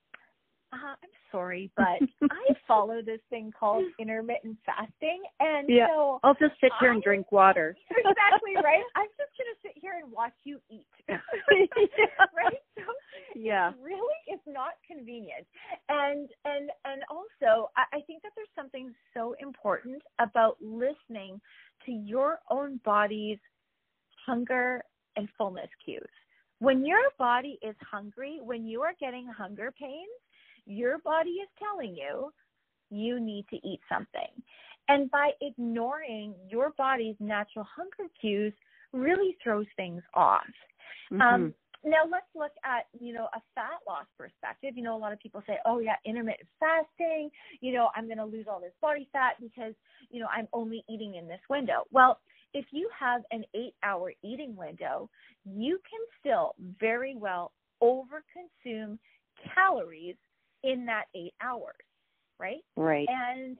[0.73, 6.35] uh, I'm sorry, but I follow this thing called intermittent fasting, and yeah, so I'll
[6.35, 7.77] just sit here I, and drink water.
[7.91, 8.83] exactly right.
[8.97, 10.87] I'm just gonna sit here and watch you eat.
[11.09, 12.61] right?
[12.77, 12.83] So
[13.35, 13.73] yeah.
[13.81, 15.47] really it's not convenient.
[15.89, 21.41] And and and also I, I think that there's something so important about listening
[21.87, 23.39] to your own body's
[24.25, 24.83] hunger
[25.17, 26.03] and fullness cues.
[26.59, 30.09] When your body is hungry, when you are getting hunger pains,
[30.67, 32.33] your body is telling you
[32.91, 34.31] you need to eat something.
[34.89, 38.53] And by ignoring your body's natural hunger cues,
[38.93, 40.43] really throws things off.
[41.13, 41.23] Mm-hmm.
[41.23, 44.73] Um, now let's look at you know a fat loss perspective.
[44.77, 47.31] You know a lot of people say, oh yeah, intermittent fasting.
[47.61, 49.75] You know I'm going to lose all this body fat because
[50.11, 51.85] you know I'm only eating in this window.
[51.91, 52.19] Well,
[52.55, 55.11] if you have an eight hour eating window,
[55.45, 58.99] you can still very well overconsume
[59.55, 60.17] calories
[60.63, 61.75] in that eight hours,
[62.39, 62.63] right?
[62.77, 63.07] Right.
[63.11, 63.59] And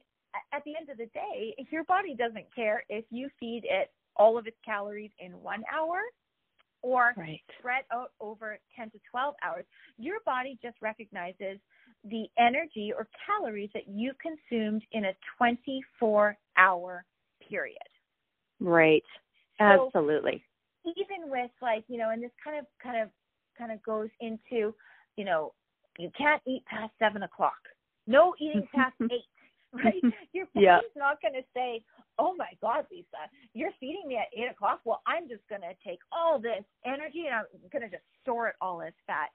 [0.53, 3.91] at the end of the day, if your body doesn't care if you feed it
[4.15, 5.99] all of its calories in one hour
[6.81, 7.41] or right.
[7.59, 9.65] spread out over 10 to 12 hours,
[9.97, 11.59] your body just recognizes
[12.03, 17.03] the energy or calories that you consumed in a 24 hour
[17.49, 17.77] period.
[18.59, 19.03] Right.
[19.59, 20.43] Absolutely.
[20.83, 23.09] So even with like, you know, and this kind of kind of
[23.57, 24.73] kind of goes into,
[25.17, 25.53] you know,
[25.97, 27.57] you can't eat past seven o'clock.
[28.07, 29.25] No eating past eight.
[29.73, 30.01] Right?
[30.33, 30.79] Your body's yeah.
[30.95, 31.83] not gonna say,
[32.17, 34.81] Oh my God, Lisa, you're feeding me at eight o'clock.
[34.85, 38.81] Well, I'm just gonna take all this energy and I'm gonna just store it all
[38.81, 39.29] as fat.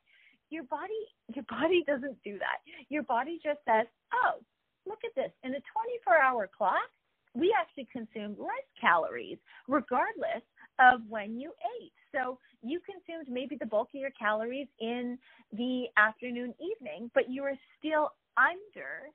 [0.50, 1.00] Your body
[1.35, 2.61] your body doesn't do that.
[2.88, 4.40] Your body just says, Oh,
[4.87, 5.33] look at this.
[5.44, 6.88] In a twenty four hour clock,
[7.34, 9.38] we actually consumed less calories
[9.68, 10.42] regardless
[10.78, 11.92] of when you ate.
[12.12, 15.18] So you consumed maybe the bulk of your calories in
[15.52, 19.12] the afternoon, evening, but you are still under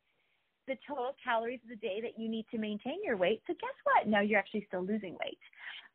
[0.67, 3.41] the total calories of the day that you need to maintain your weight.
[3.47, 4.07] So guess what?
[4.07, 5.39] Now you're actually still losing weight.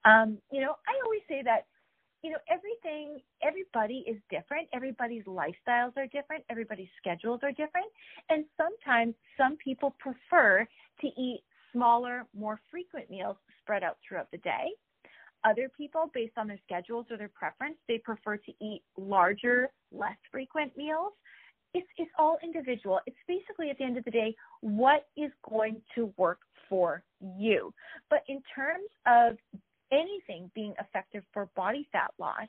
[0.05, 1.67] Um, you know, I always say that,
[2.23, 4.69] you know, everything, everybody is different.
[4.73, 6.45] Everybody's lifestyles are different.
[6.51, 7.87] Everybody's schedules are different.
[8.29, 10.67] And sometimes some people prefer
[11.01, 14.69] to eat smaller, more frequent meals spread out throughout the day.
[15.45, 20.17] Other people, based on their schedules or their preference, they prefer to eat larger, less
[20.31, 21.13] frequent meals.
[21.73, 23.01] It's, it's all individual.
[23.07, 27.73] It's basically at the end of the day, what is going to work for you.
[28.11, 29.37] But in terms of
[29.93, 32.49] anything being effective for body fat loss,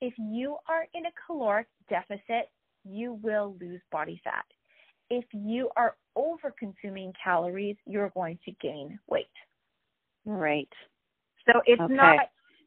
[0.00, 2.50] if you are in a caloric deficit,
[2.84, 4.44] you will lose body fat.
[5.10, 9.26] If you are over consuming calories, you're going to gain weight.
[10.24, 10.68] Right.
[11.46, 11.94] So it's okay.
[11.94, 12.18] not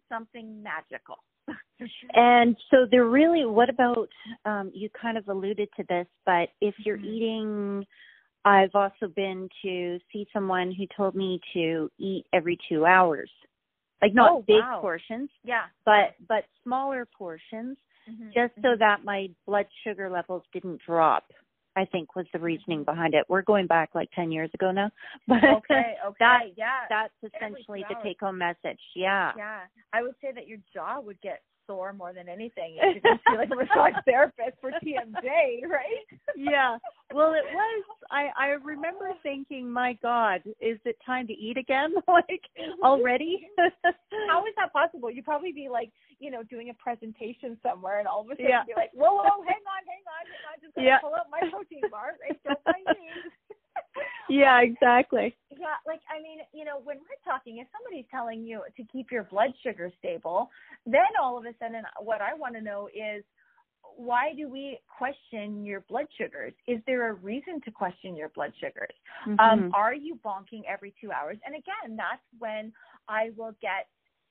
[0.09, 1.17] something magical.
[2.13, 4.09] and so there really, what about,
[4.45, 7.05] um, you kind of alluded to this, but if you're mm-hmm.
[7.05, 7.85] eating,
[8.45, 13.29] I've also been to see someone who told me to eat every two hours.
[14.01, 14.79] Like not oh, big wow.
[14.79, 18.27] portions, yeah, but but smaller portions, mm-hmm.
[18.27, 18.79] just so mm-hmm.
[18.79, 21.25] that my blood sugar levels didn't drop.
[21.77, 22.91] I think was the reasoning mm-hmm.
[22.91, 23.25] behind it.
[23.29, 24.89] We're going back like 10 years ago now.
[25.27, 26.87] But okay, okay, that, yeah.
[26.89, 28.79] That's essentially the take home message.
[28.95, 29.31] Yeah.
[29.37, 29.59] Yeah.
[29.93, 33.37] I would say that your jaw would get sore more than anything you didn't feel
[33.37, 36.07] like a massage therapist for TMJ, right?
[36.35, 36.77] yeah.
[37.13, 37.83] Well, it was.
[38.09, 41.93] I I remember thinking, my God, is it time to eat again?
[42.07, 42.41] like
[42.83, 43.47] already?
[44.29, 45.11] How is that possible?
[45.11, 48.47] You'd probably be like, you know, doing a presentation somewhere, and all of a sudden
[48.49, 48.63] yeah.
[48.65, 50.99] be like, whoa, whoa, hang on, hang on, hang on, just gonna yeah.
[50.99, 52.39] pull out my protein bar, right?
[52.43, 53.07] Don't mind me.
[54.29, 55.35] yeah, exactly.
[55.59, 59.11] Yeah, like I mean, you know, when we're talking, if somebody's telling you to keep
[59.11, 60.49] your blood sugar stable,
[60.85, 63.23] then all of a sudden, what I want to know is
[63.95, 66.53] why do we question your blood sugars?
[66.67, 68.93] Is there a reason to question your blood sugars?
[69.25, 69.63] Um, mm-hmm.
[69.65, 71.37] Um, are you bonking every two hours?
[71.45, 72.71] And again, that's when
[73.07, 73.87] I will get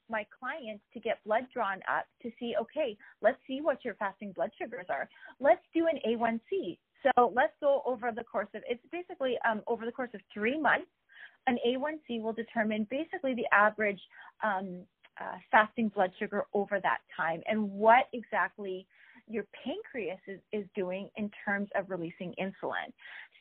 [0.09, 4.33] my clients to get blood drawn up to see, okay, let's see what your fasting
[4.33, 5.09] blood sugars are.
[5.41, 6.79] Let's do an A1C.
[7.03, 10.59] So let's go over the course of it's basically um, over the course of three
[10.59, 10.87] months.
[11.47, 14.01] An A1C will determine basically the average
[14.43, 14.81] um,
[15.21, 18.87] uh, fasting blood sugar over that time and what exactly
[19.29, 22.93] your pancreas is, is doing in terms of releasing insulin.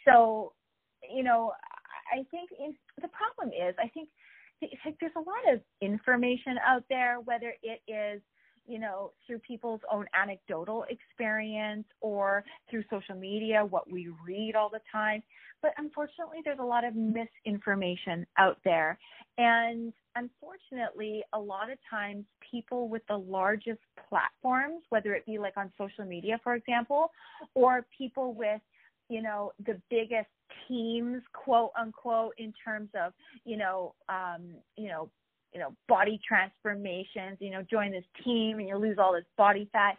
[0.07, 0.53] So,
[1.13, 1.51] you know,
[2.11, 4.09] I think in, the problem is, I think
[4.61, 8.21] there's a lot of information out there, whether it is
[8.67, 14.69] you know, through people's own anecdotal experience or through social media, what we read all
[14.69, 15.21] the time.
[15.61, 18.97] But unfortunately, there's a lot of misinformation out there.
[19.37, 25.57] And unfortunately, a lot of times people with the largest platforms, whether it be like
[25.57, 27.11] on social media, for example,
[27.53, 28.61] or people with
[29.09, 30.29] you know the biggest
[30.67, 33.13] teams quote unquote in terms of
[33.43, 34.41] you know um
[34.77, 35.09] you know
[35.55, 39.67] you know body transformations you know join this team and you lose all this body
[39.71, 39.97] fat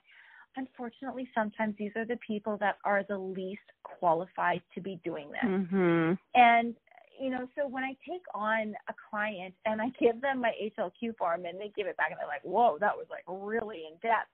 [0.57, 5.50] unfortunately sometimes these are the people that are the least qualified to be doing this
[5.50, 6.12] mm-hmm.
[6.34, 6.74] and
[7.18, 11.16] you know so when i take on a client and i give them my hlq
[11.16, 13.96] form and they give it back and they're like whoa that was like really in
[14.02, 14.28] depth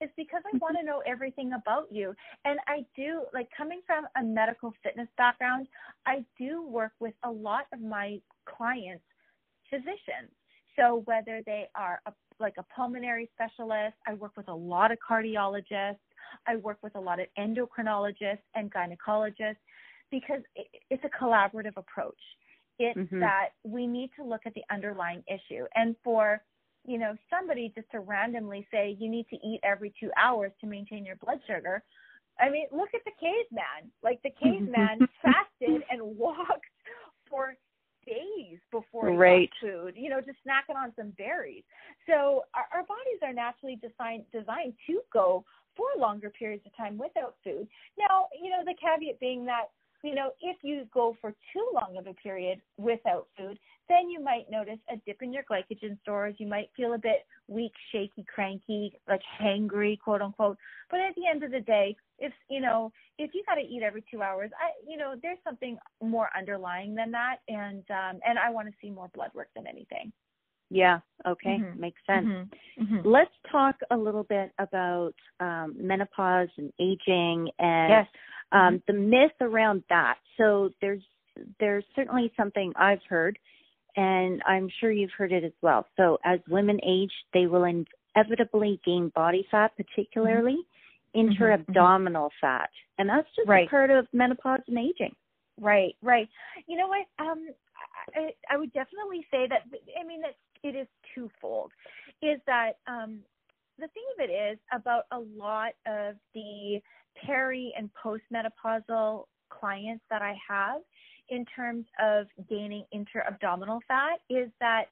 [0.00, 2.14] it's because I want to know everything about you.
[2.44, 5.66] And I do, like coming from a medical fitness background,
[6.06, 9.02] I do work with a lot of my clients,
[9.68, 10.30] physicians.
[10.78, 14.98] So whether they are a, like a pulmonary specialist, I work with a lot of
[15.08, 15.96] cardiologists,
[16.46, 19.56] I work with a lot of endocrinologists and gynecologists
[20.10, 20.40] because
[20.90, 22.20] it's a collaborative approach.
[22.78, 23.20] It's mm-hmm.
[23.20, 25.64] that we need to look at the underlying issue.
[25.74, 26.40] And for
[26.88, 30.66] you know, somebody just to randomly say you need to eat every two hours to
[30.66, 31.82] maintain your blood sugar.
[32.40, 33.92] I mean, look at the caveman.
[34.02, 36.64] Like the caveman fasted and walked
[37.28, 37.54] for
[38.08, 39.50] days before right.
[39.60, 41.64] food, you know, just snacking on some berries.
[42.06, 45.44] So our, our bodies are naturally designed designed to go
[45.76, 47.68] for longer periods of time without food.
[47.98, 49.70] Now, you know, the caveat being that
[50.02, 54.22] you know, if you go for too long of a period without food, then you
[54.22, 56.36] might notice a dip in your glycogen stores.
[56.38, 60.58] You might feel a bit weak, shaky, cranky, like hangry, quote unquote.
[60.90, 63.82] But at the end of the day, if you know, if you got to eat
[63.82, 68.38] every two hours, I, you know, there's something more underlying than that, and um, and
[68.38, 70.12] I want to see more blood work than anything.
[70.70, 70.98] Yeah.
[71.26, 71.58] Okay.
[71.60, 71.80] Mm-hmm.
[71.80, 72.26] Makes sense.
[72.26, 72.82] Mm-hmm.
[72.82, 73.08] Mm-hmm.
[73.08, 78.06] Let's talk a little bit about um, menopause and aging and yes.
[78.52, 78.76] um, mm-hmm.
[78.86, 80.16] the myth around that.
[80.36, 81.02] So there's
[81.60, 83.38] there's certainly something I've heard,
[83.96, 85.86] and I'm sure you've heard it as well.
[85.96, 90.58] So as women age, they will inevitably gain body fat, particularly
[91.14, 91.20] mm-hmm.
[91.20, 91.30] Mm-hmm.
[91.30, 93.68] intra-abdominal fat, and that's just right.
[93.68, 95.14] part of menopause and aging.
[95.60, 95.96] Right.
[96.02, 96.28] Right.
[96.66, 97.06] You know what?
[97.18, 97.48] Um,
[98.14, 99.62] I, I would definitely say that.
[100.00, 101.72] I mean, that it is twofold.
[102.22, 103.20] Is that um,
[103.78, 106.80] the thing of it is about a lot of the
[107.24, 110.80] peri and postmenopausal clients that I have
[111.28, 114.84] in terms of gaining intra-abdominal fat is that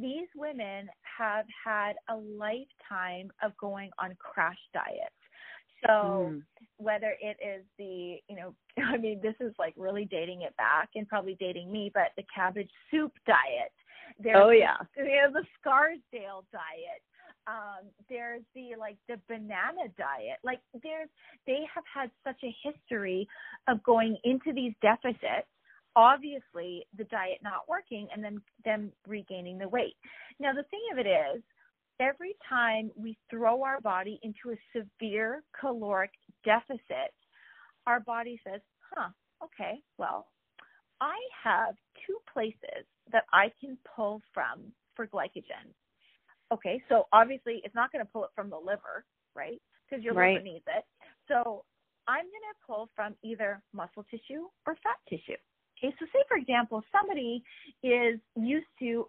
[0.00, 5.14] these women have had a lifetime of going on crash diets.
[5.86, 6.42] So mm.
[6.78, 10.90] whether it is the, you know, I mean, this is like really dating it back
[10.94, 13.72] and probably dating me, but the cabbage soup diet.
[14.18, 14.76] There's oh yeah.
[14.96, 17.02] The, you know, the Scarsdale diet.
[17.46, 20.38] Um, there's the like the banana diet.
[20.42, 21.08] Like there's
[21.46, 23.28] they have had such a history
[23.68, 25.48] of going into these deficits
[25.96, 29.94] obviously the diet not working and then them regaining the weight.
[30.40, 31.42] Now the thing of it is
[32.00, 36.10] every time we throw our body into a severe caloric
[36.44, 37.12] deficit,
[37.86, 38.60] our body says,
[38.94, 39.08] huh,
[39.42, 40.28] okay, well,
[41.00, 41.74] I have
[42.06, 45.72] two places that I can pull from for glycogen.
[46.52, 49.60] Okay, so obviously it's not going to pull it from the liver, right?
[49.88, 50.34] Because your right.
[50.34, 50.84] liver needs it.
[51.28, 51.64] So
[52.06, 55.38] I'm going to pull from either muscle tissue or fat tissue.
[55.78, 57.42] Okay, so say for example, somebody
[57.82, 59.08] is used to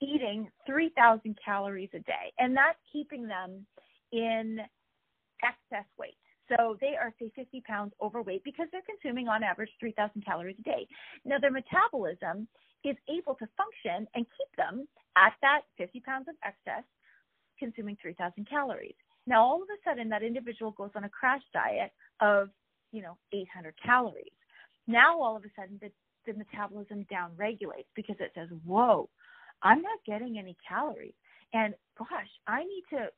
[0.00, 3.66] eating 3,000 calories a day, and that's keeping them
[4.12, 4.58] in
[5.42, 6.16] excess weight.
[6.48, 10.62] So they are, say, 50 pounds overweight because they're consuming on average 3,000 calories a
[10.62, 10.86] day.
[11.24, 12.48] Now, their metabolism
[12.84, 16.84] is able to function and keep them at that 50 pounds of excess,
[17.58, 18.94] consuming 3,000 calories.
[19.26, 22.48] Now, all of a sudden, that individual goes on a crash diet of,
[22.92, 24.32] you know, 800 calories.
[24.86, 25.90] Now, all of a sudden, the,
[26.26, 29.10] the metabolism down regulates because it says, whoa,
[29.62, 31.14] I'm not getting any calories.
[31.52, 33.08] And gosh, I need to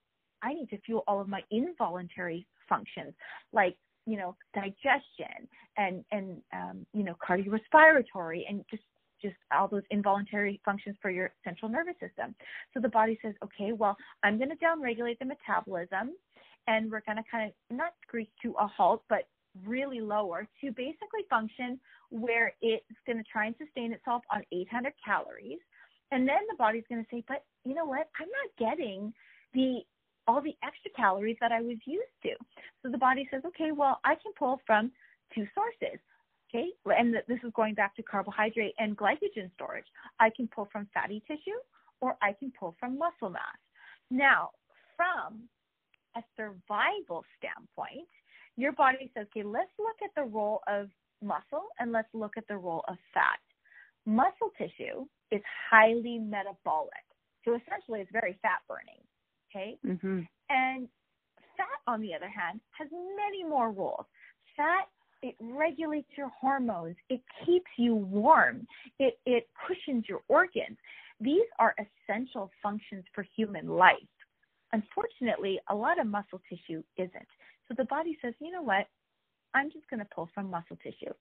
[0.42, 3.12] I need to fuel all of my involuntary functions
[3.52, 3.76] like
[4.06, 8.82] you know digestion and and um, you know cardiorespiratory and just
[9.20, 12.34] just all those involuntary functions for your central nervous system.
[12.72, 16.12] So the body says, okay, well, I'm going to downregulate the metabolism
[16.66, 19.28] and we're going to kind of not grease to a halt, but
[19.66, 21.78] really lower to basically function
[22.10, 25.58] where it's going to try and sustain itself on 800 calories.
[26.12, 28.08] And then the body's going to say, but you know what?
[28.20, 29.12] I'm not getting
[29.54, 29.80] the
[30.26, 32.30] all the extra calories that I was used to.
[32.82, 34.92] So the body says, okay, well, I can pull from
[35.34, 35.98] two sources.
[36.48, 39.86] Okay, and this is going back to carbohydrate and glycogen storage.
[40.18, 41.58] I can pull from fatty tissue
[42.00, 43.58] or I can pull from muscle mass.
[44.10, 44.50] Now,
[44.96, 45.48] from
[46.16, 48.08] a survival standpoint,
[48.56, 50.88] your body says, okay, let's look at the role of
[51.22, 53.38] muscle and let's look at the role of fat.
[54.06, 57.04] Muscle tissue is highly metabolic.
[57.44, 59.00] So essentially, it's very fat burning.
[59.50, 59.78] Okay.
[59.86, 60.20] Mm-hmm.
[60.50, 60.88] And
[61.56, 64.06] fat, on the other hand, has many more roles.
[64.56, 64.86] Fat
[65.22, 66.96] it regulates your hormones.
[67.08, 68.66] It keeps you warm.
[68.98, 70.78] It, it cushions your organs.
[71.20, 73.96] These are essential functions for human life.
[74.72, 77.28] Unfortunately, a lot of muscle tissue isn't.
[77.68, 78.86] So the body says, you know what?
[79.52, 81.12] I'm just going to pull from muscle tissue.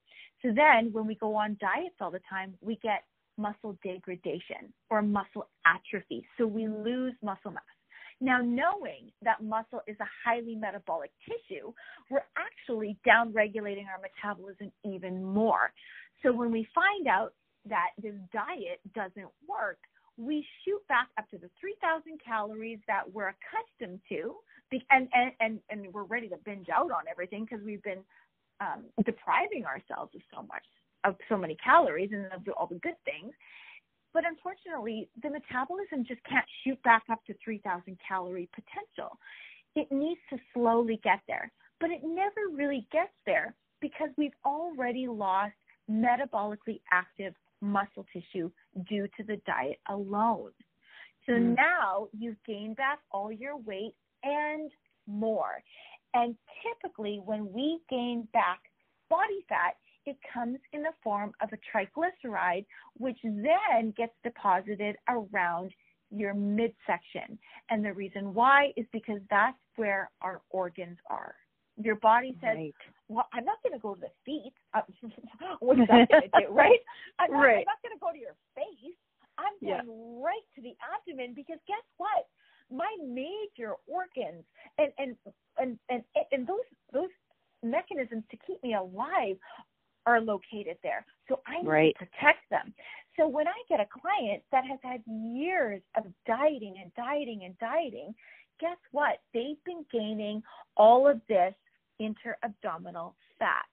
[0.42, 3.04] So then when we go on diets all the time, we get
[3.40, 6.26] muscle degradation or muscle atrophy.
[6.38, 7.64] So we lose muscle mass.
[8.22, 11.72] Now, knowing that muscle is a highly metabolic tissue,
[12.12, 15.72] we're actually down regulating our metabolism even more.
[16.22, 17.34] So when we find out
[17.70, 19.80] that this diet doesn't work,
[20.18, 24.36] we shoot back up to the 3,000 calories that we're accustomed to,
[24.92, 28.04] and, and, and, and we're ready to binge out on everything because we've been
[28.60, 30.66] um, depriving ourselves of so much,
[31.04, 33.34] of so many calories and of all the good things.
[34.14, 39.18] But unfortunately, the metabolism just can't shoot back up to 3,000 calorie potential.
[39.76, 45.08] It needs to slowly get there, but it never really gets there because we've already
[45.08, 45.54] lost
[45.90, 48.50] metabolically active muscle tissue
[48.88, 50.52] due to the diet alone.
[51.26, 51.56] So mm.
[51.56, 53.94] now you've gained back all your weight
[54.24, 54.72] and
[55.08, 55.62] more.
[56.14, 58.60] And typically, when we gain back
[59.10, 59.76] body fat,
[60.06, 62.66] it comes in the form of a triglyceride,
[62.98, 65.72] which then gets deposited around
[66.12, 67.38] your midsection.
[67.70, 71.36] And the reason why is because that's where our organs are.
[71.82, 72.74] Your body says, right.
[73.08, 74.54] "Well, I'm not going to go to the feet.
[74.74, 74.82] Uh,
[75.60, 76.80] what is that going to do, right?
[77.20, 77.66] I'm not, right.
[77.66, 78.96] not going to go to your face.
[79.38, 80.24] I'm going yeah.
[80.24, 82.28] right to the abdomen because guess what?
[82.70, 84.44] My major organs
[84.78, 85.16] and and
[85.58, 87.10] and and, and those those
[87.64, 89.38] mechanisms to keep me alive
[90.10, 91.06] are located there.
[91.28, 91.96] So I need right.
[92.00, 92.74] to protect them.
[93.16, 97.58] So when I get a client that has had years of dieting and dieting and
[97.60, 98.16] dieting,
[98.60, 99.20] guess what?
[99.34, 100.42] They've been gaining
[100.78, 101.54] all of this
[102.00, 103.66] inter-abdominal fat.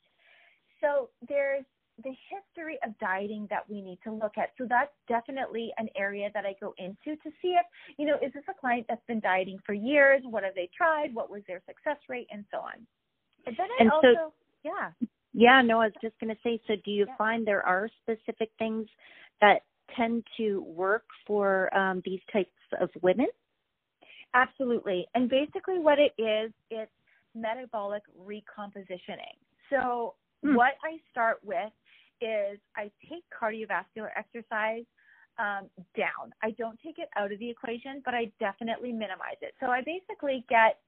[0.81, 1.65] So there's
[2.05, 4.51] the history of dieting that we need to look at.
[4.59, 7.67] So that's definitely an area that I go into to see if,
[7.97, 10.21] you know, is this a client that's been dieting for years?
[10.25, 11.15] What have they tried?
[11.15, 12.27] What was their success rate?
[12.31, 12.87] And so on.
[13.47, 14.33] And then I and also, so,
[14.65, 14.91] yeah.
[15.39, 18.51] Yeah, no, I was just going to say, so do you find there are specific
[18.59, 18.89] things
[19.43, 19.65] that
[19.95, 22.49] tend to work for um, these types
[22.81, 23.27] of women?
[24.33, 25.07] Absolutely.
[25.15, 26.91] And basically, what it is, it's
[27.35, 29.37] metabolic recompositioning.
[29.69, 30.55] So, hmm.
[30.55, 31.71] what I start with
[32.23, 34.85] is I take cardiovascular exercise
[35.39, 36.33] um, down.
[36.43, 39.55] I don't take it out of the equation, but I definitely minimize it.
[39.61, 40.79] So, I basically get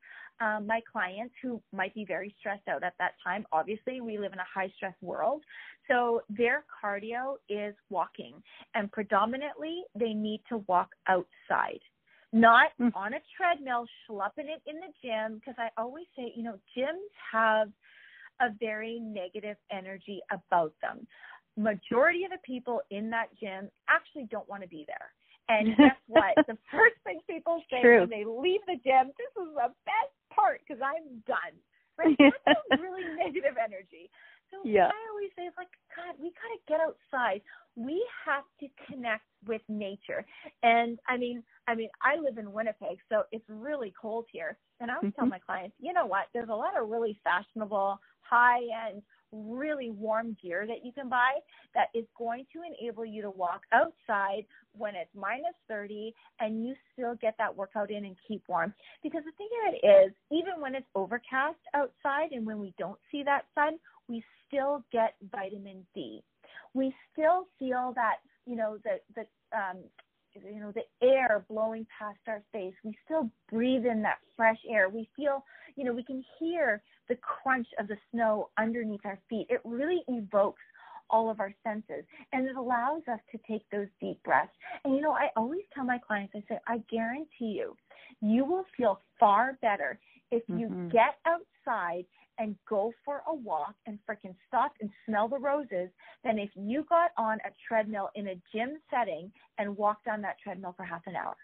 [0.41, 3.45] um, my clients who might be very stressed out at that time.
[3.53, 5.43] Obviously, we live in a high stress world.
[5.89, 8.35] So their cardio is walking,
[8.75, 11.81] and predominantly they need to walk outside,
[12.33, 12.93] not mm.
[12.95, 15.37] on a treadmill, schlepping it in the gym.
[15.37, 17.69] Because I always say, you know, gyms have
[18.41, 21.07] a very negative energy about them.
[21.59, 25.11] Majority of the people in that gym actually don't want to be there.
[25.49, 26.35] And guess what?
[26.47, 28.01] the first thing people say True.
[28.01, 31.57] when they leave the gym, this is the best part because I'm done.
[31.99, 32.17] Right?
[32.47, 34.09] That's a really negative energy.
[34.51, 34.87] So yeah.
[34.87, 37.43] I always say like, God, we gotta get outside.
[37.77, 40.25] We have to connect with nature.
[40.63, 44.57] And I mean, I mean, I live in Winnipeg, so it's really cold here.
[44.81, 45.21] And I always mm-hmm.
[45.21, 46.27] tell my clients, you know what?
[46.33, 49.03] There's a lot of really fashionable, high end
[49.33, 51.33] really warm gear that you can buy
[51.75, 54.45] that is going to enable you to walk outside
[54.77, 58.73] when it's minus 30 and you still get that workout in and keep warm.
[59.03, 62.99] Because the thing of it is, even when it's overcast outside and when we don't
[63.11, 66.23] see that sun, we still get vitamin D.
[66.75, 68.17] We still feel that,
[68.47, 69.79] you know, the, the, um,
[70.35, 74.89] you know the air blowing past our face we still breathe in that fresh air
[74.89, 75.45] we feel
[75.77, 80.03] you know we can hear the crunch of the snow underneath our feet it really
[80.09, 80.63] evokes
[81.11, 84.53] all of our senses and it allows us to take those deep breaths
[84.85, 87.75] and you know i always tell my clients i say i guarantee you
[88.21, 89.99] you will feel far better
[90.31, 90.89] if you mm-hmm.
[90.89, 92.05] get outside
[92.39, 95.89] and go for a walk and freaking stop and smell the roses
[96.25, 100.37] than if you got on a treadmill in a gym setting and walked on that
[100.43, 101.37] treadmill for half an hour.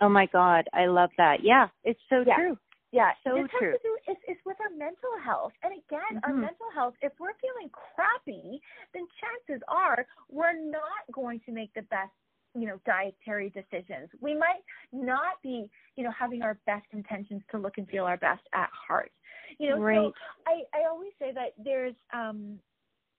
[0.00, 1.38] Oh my God, I love that.
[1.42, 2.36] Yeah, it's so yeah.
[2.36, 2.58] true.
[2.94, 3.74] Yeah, so this true.
[3.74, 5.50] Has to do, it's, it's with our mental health.
[5.66, 6.30] And again, mm-hmm.
[6.30, 8.62] our mental health, if we're feeling crappy,
[8.94, 12.14] then chances are we're not going to make the best
[12.56, 17.58] you know dietary decisions we might not be you know having our best intentions to
[17.58, 19.10] look and feel our best at heart
[19.58, 19.96] you know right.
[19.96, 20.12] so
[20.46, 22.56] i i always say that there's um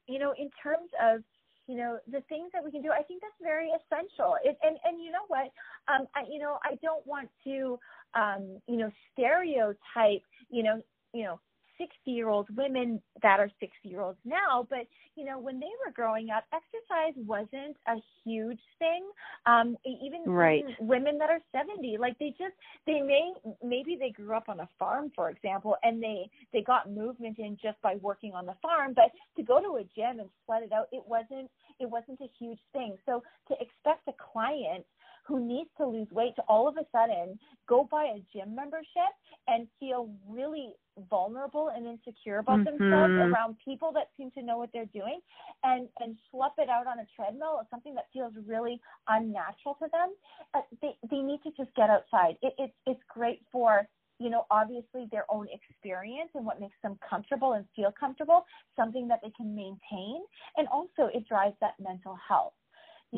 [0.08, 1.22] you know in terms of
[1.68, 4.78] you know the things that we can do i think that's very essential it, and
[4.86, 5.52] and you know what
[5.92, 7.78] um i you know i don't want to
[8.16, 10.82] um you know stereotype you know
[11.14, 11.40] you know
[11.78, 15.72] 60 year old women that are 60 year olds now but you know when they
[15.86, 19.04] were growing up exercise wasn't a huge thing
[19.46, 20.64] um even, right.
[20.80, 22.54] women that are 70 like they just
[22.86, 26.92] they may maybe they grew up on a farm for example and they they got
[26.92, 30.30] movement in just by working on the farm but to go to a gym and
[30.46, 31.50] sweat it out it wasn't
[31.80, 34.86] it wasn't a huge thing so to expect a client
[35.28, 39.12] who needs to lose weight to all of a sudden go buy a gym membership
[39.48, 40.74] and feel really
[41.10, 42.78] vulnerable and insecure about mm-hmm.
[42.78, 45.20] themselves around people that seem to know what they're doing
[45.64, 49.88] and and schlep it out on a treadmill or something that feels really unnatural to
[49.92, 50.14] them.
[50.54, 52.38] Uh, they they need to just get outside.
[52.42, 53.88] It, it it's great for
[54.20, 58.46] you know obviously their own experience and what makes them comfortable and feel comfortable
[58.76, 60.22] something that they can maintain.
[60.58, 62.54] And also it drives that mental health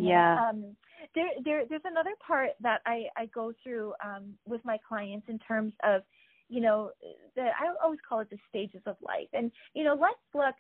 [0.04, 0.50] yeah.
[0.50, 0.76] Um,
[1.16, 5.40] there, there, there's another part that I, I go through um, with my clients in
[5.40, 6.02] terms of,
[6.50, 6.92] you know,
[7.36, 9.28] the, I always call it the stages of life.
[9.34, 10.56] And, you know, let's look,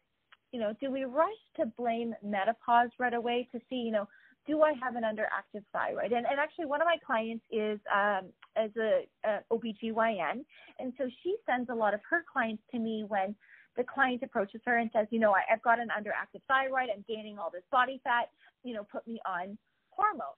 [0.52, 1.28] you know, do we rush
[1.58, 4.08] to blame menopause right away to see, you know,
[4.48, 6.14] do I have an underactive thyroid?
[6.14, 10.46] And, and actually, one of my clients is um, as a, a OBGYN.
[10.80, 13.36] And so she sends a lot of her clients to me when
[13.78, 17.06] the client approaches her and says, you know, I, I've got an underactive thyroid, I'm
[17.08, 18.30] gaining all this body fat,
[18.64, 19.58] you know, put me on
[19.92, 20.38] hormones.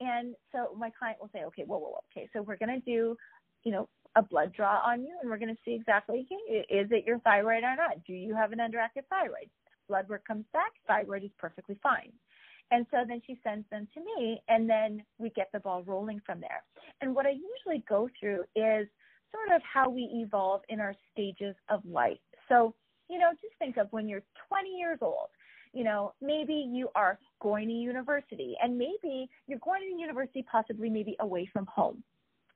[0.00, 2.04] And so my client will say, okay, whoa, whoa, whoa.
[2.12, 3.16] Okay, so we're going to do,
[3.64, 6.26] you know, a blood draw on you and we're going to see exactly,
[6.70, 8.02] is it your thyroid or not?
[8.06, 9.50] Do you have an underactive thyroid?
[9.88, 12.12] Blood work comes back, thyroid is perfectly fine.
[12.70, 16.20] And so then she sends them to me and then we get the ball rolling
[16.26, 16.64] from there.
[17.00, 18.88] And what I usually go through is
[19.32, 22.18] sort of how we evolve in our stages of life.
[22.48, 22.74] So,
[23.08, 25.28] you know, just think of when you're 20 years old,
[25.72, 30.88] you know, maybe you are going to university and maybe you're going to university possibly
[30.88, 32.02] maybe away from home.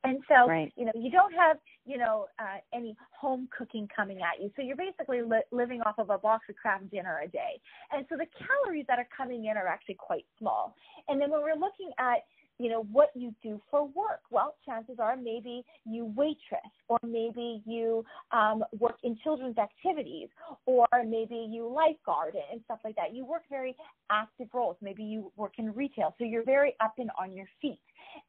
[0.02, 0.72] And so, right.
[0.76, 4.50] you know, you don't have, you know, uh, any home cooking coming at you.
[4.56, 7.60] So you're basically li- living off of a box of Kraft dinner a day.
[7.92, 10.74] And so the calories that are coming in are actually quite small.
[11.08, 12.24] And then when we're looking at,
[12.60, 14.20] you know, what you do for work.
[14.30, 20.28] Well, chances are maybe you waitress, or maybe you um, work in children's activities,
[20.66, 23.14] or maybe you lifeguard and stuff like that.
[23.14, 23.74] You work very
[24.10, 24.76] active roles.
[24.82, 27.80] Maybe you work in retail, so you're very up and on your feet.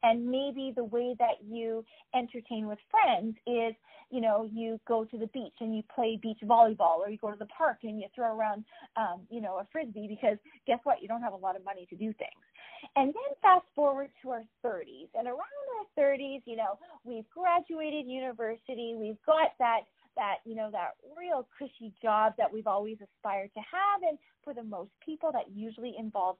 [0.02, 3.74] And maybe the way that you entertain with friends is,
[4.10, 7.30] you know, you go to the beach and you play beach volleyball, or you go
[7.30, 8.64] to the park and you throw around,
[8.96, 11.00] um, you know, a frisbee because guess what?
[11.00, 12.42] You don't have a lot of money to do things.
[12.96, 18.06] And then fast forward to our 30s, and around our 30s, you know, we've graduated
[18.06, 19.82] university, we've got that
[20.16, 24.52] that you know that real cushy job that we've always aspired to have and for
[24.52, 26.38] the most people that usually involves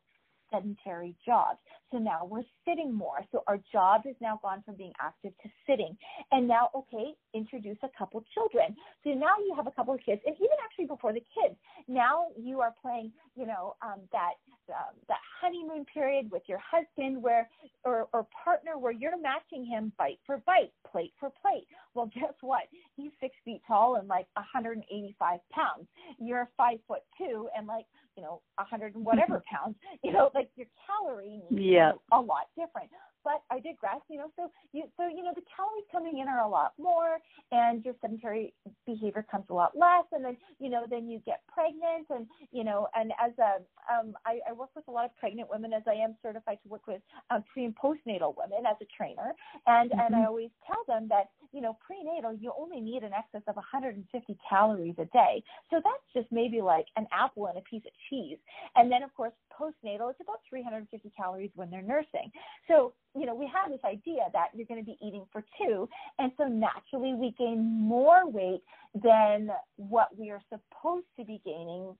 [0.53, 1.59] sedentary jobs.
[1.91, 3.19] So now we're sitting more.
[3.33, 5.97] So our job has now gone from being active to sitting.
[6.31, 8.75] And now, okay, introduce a couple children.
[9.05, 11.57] So now you have a couple of kids, and even actually before the kids,
[11.89, 14.35] now you are playing, you know, um, that
[14.69, 17.49] um, that honeymoon period with your husband, where
[17.85, 21.67] or, or partner, where you're matching him bite for bite, plate for plate.
[21.95, 22.63] Well, guess what?
[22.97, 25.89] He's six feet tall and like 185 pounds.
[26.19, 27.87] You're five foot two and like
[28.23, 31.93] you know, a hundred and whatever pounds, you know, like your calorie needs yeah.
[32.13, 32.89] a lot different.
[33.33, 36.45] But I digress, you know, so you so you know the calories coming in are
[36.45, 37.17] a lot more
[37.51, 38.53] and your sedentary
[38.85, 42.63] behavior comes a lot less and then you know then you get pregnant and you
[42.63, 43.63] know and as a
[43.93, 46.69] um I, I work with a lot of pregnant women as I am certified to
[46.69, 49.33] work with um, pre and postnatal women as a trainer
[49.67, 50.01] and mm-hmm.
[50.01, 53.57] and I always tell them that you know, prenatal, you only need an excess of
[53.57, 55.45] 150 calories a day.
[55.71, 58.39] So that's just maybe like an apple and a piece of cheese.
[58.75, 62.33] And then, of course, postnatal, it's about 350 calories when they're nursing.
[62.69, 65.89] So, you know, we have this idea that you're going to be eating for two.
[66.19, 68.63] And so naturally, we gain more weight
[69.01, 71.95] than what we are supposed to be gaining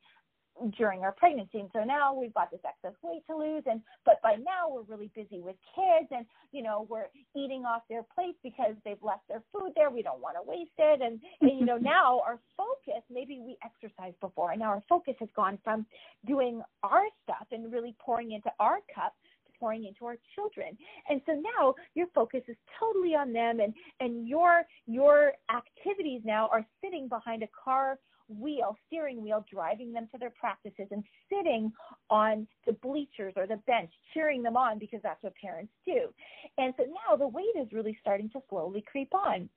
[0.77, 1.61] during our pregnancy.
[1.61, 4.83] And so now we've got this excess weight to lose and but by now we're
[4.83, 7.07] really busy with kids and you know, we're
[7.37, 9.91] eating off their plates because they've left their food there.
[9.91, 11.01] We don't want to waste it.
[11.01, 15.15] And, and you know, now our focus, maybe we exercised before and now our focus
[15.21, 15.87] has gone from
[16.27, 19.15] doing our stuff and really pouring into our cup
[19.63, 20.77] pouring into our children.
[21.09, 26.49] And so now your focus is totally on them and and your your activities now
[26.49, 27.99] are sitting behind a car
[28.29, 31.71] wheel, steering wheel, driving them to their practices and sitting
[32.11, 36.09] on the bleachers or the bench, cheering them on because that's what parents do.
[36.59, 39.49] And so now the weight is really starting to slowly creep on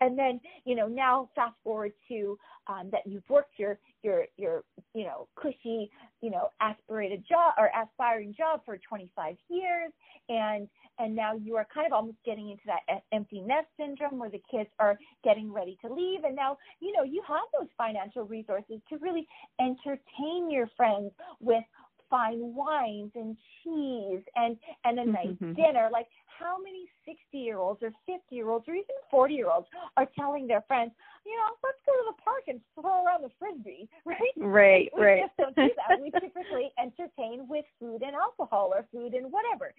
[0.00, 2.38] and then you know now fast forward to
[2.68, 4.62] um, that you've worked your your your
[4.94, 9.92] you know cushy you know aspirated job or aspiring job for 25 years.
[10.28, 10.68] And
[10.98, 14.42] and now you are kind of almost getting into that empty nest syndrome where the
[14.50, 16.24] kids are getting ready to leave.
[16.24, 19.26] And now you know you have those financial resources to really
[19.60, 21.64] entertain your friends with
[22.10, 25.54] fine wines and cheese and and a nice mm-hmm.
[25.54, 25.88] dinner.
[25.92, 26.06] Like
[26.38, 29.66] how many 60 year olds or 50 year olds or even 40 year olds
[29.96, 30.92] are telling their friends,
[31.26, 34.18] you know, let's go to the park and throw around the frisbee, right?
[34.36, 35.22] Right, we right.
[35.22, 36.00] We just don't do that.
[36.00, 39.74] we typically entertain with food and alcohol or food and whatever.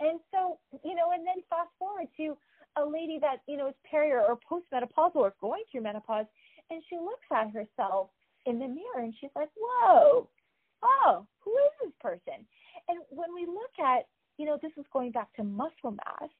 [0.00, 2.36] And so, you know, and then fast forward to
[2.76, 6.26] a lady that, you know, is peri or postmenopausal or going through menopause,
[6.70, 8.08] and she looks at herself
[8.46, 10.28] in the mirror and she's like, whoa,
[10.82, 12.44] oh, who is this person?
[12.88, 14.06] And when we look at
[14.38, 16.30] you know, this is going back to muscle mass.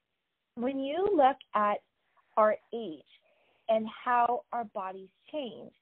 [0.56, 1.78] When you look at
[2.36, 3.00] our age
[3.68, 5.72] and how our bodies change,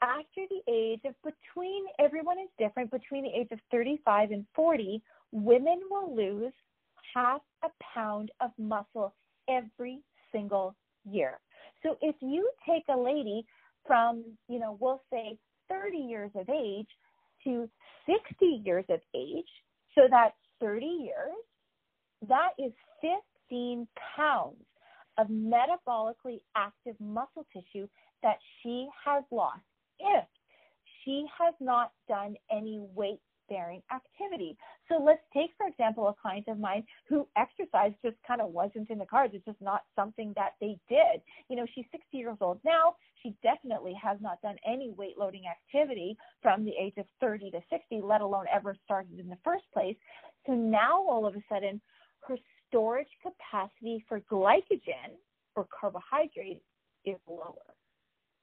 [0.00, 5.02] after the age of between, everyone is different, between the age of 35 and 40,
[5.32, 6.52] women will lose
[7.14, 9.14] half a pound of muscle
[9.48, 10.00] every
[10.32, 11.38] single year.
[11.82, 13.44] So if you take a lady
[13.86, 15.38] from, you know, we'll say
[15.68, 16.88] 30 years of age
[17.44, 17.68] to
[18.06, 19.48] 60 years of age,
[19.94, 21.36] so that's 30 years,
[22.28, 22.72] that is
[23.50, 23.86] 15
[24.16, 24.56] pounds
[25.18, 27.88] of metabolically active muscle tissue
[28.22, 29.60] that she has lost
[29.98, 30.24] if
[31.04, 34.56] she has not done any weight bearing activity.
[34.88, 38.90] So let's take, for example, a client of mine who exercise just kind of wasn't
[38.90, 39.34] in the cards.
[39.34, 41.22] It's just not something that they did.
[41.48, 42.96] You know, she's 60 years old now.
[43.22, 47.60] She definitely has not done any weight loading activity from the age of 30 to
[47.70, 49.96] 60, let alone ever started in the first place.
[50.48, 51.80] So now all of a sudden,
[52.26, 52.36] her
[52.66, 55.14] storage capacity for glycogen
[55.54, 56.62] or carbohydrate
[57.04, 57.54] is lower.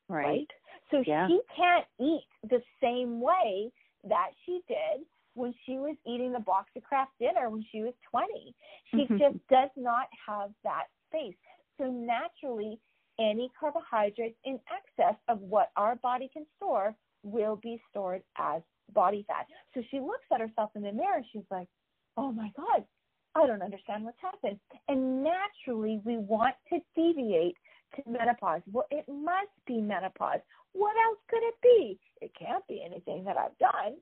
[0.08, 0.26] Right.
[0.26, 0.47] right?
[0.91, 1.28] So yeah.
[1.28, 3.72] she can't eat the same way
[4.08, 7.93] that she did when she was eating the box of Kraft dinner when she was
[8.12, 8.56] 20.
[8.91, 9.18] She mm-hmm.
[9.18, 11.36] just does not have that space.
[11.80, 12.80] So naturally,
[13.20, 18.62] any carbohydrates in excess of what our body can store will be stored as
[18.93, 19.47] body fat.
[19.74, 21.68] So she looks at herself in the mirror and she's like,
[22.18, 22.86] oh my God,
[23.36, 24.59] I don't understand what's happened.
[24.88, 27.57] And naturally, we want to deviate
[27.95, 28.61] to menopause.
[28.72, 30.39] Well, it must be menopause.
[30.74, 31.99] What else could it be?
[32.22, 33.95] It can't be anything that I've done.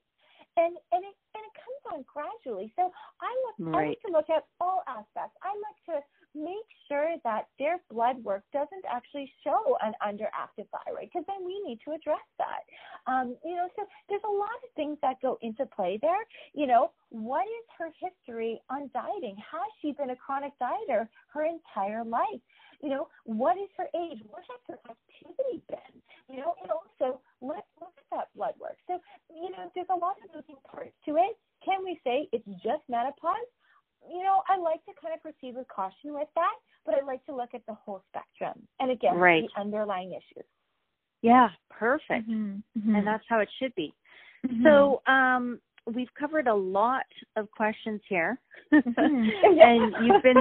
[0.56, 2.72] And and it and it comes on gradually.
[2.76, 3.84] So I look right.
[3.84, 5.34] I like to look at all aspects.
[5.42, 11.10] I like to make sure that their blood work doesn't actually show an underactive thyroid
[11.10, 12.62] because then we need to address that.
[13.06, 16.26] Um, you know, so there's a lot of things that go into play there.
[16.54, 19.36] You know, what is her history on dieting?
[19.38, 22.42] Has she been a chronic dieter her entire life?
[22.82, 24.20] You know, what is her age?
[24.28, 25.94] What has her activity been?
[26.28, 28.76] You know, and also let's look at that blood work.
[28.86, 29.00] So,
[29.30, 31.36] you know, there's a lot of moving parts to it.
[31.64, 33.48] Can we say it's just menopause?
[34.10, 36.54] you know, I like to kind of proceed with caution with that,
[36.84, 39.44] but I like to look at the whole spectrum and again, right.
[39.54, 40.44] the underlying issues.
[41.22, 42.28] Yeah, perfect.
[42.28, 42.56] Mm-hmm.
[42.78, 42.94] Mm-hmm.
[42.94, 43.94] And that's how it should be.
[44.46, 44.64] Mm-hmm.
[44.64, 45.60] So, um,
[45.92, 47.06] we've covered a lot
[47.36, 48.38] of questions here,
[48.72, 48.88] mm-hmm.
[48.98, 50.36] and you've been.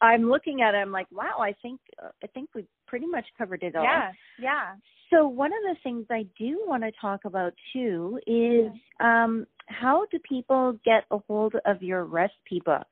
[0.00, 0.78] I'm looking at it.
[0.78, 1.38] I'm like, wow.
[1.40, 1.80] I think
[2.22, 3.84] I think we've pretty much covered it all.
[3.84, 4.74] Yeah, yeah.
[5.10, 10.06] So one of the things I do want to talk about too is um, how
[10.10, 12.86] do people get a hold of your recipe books?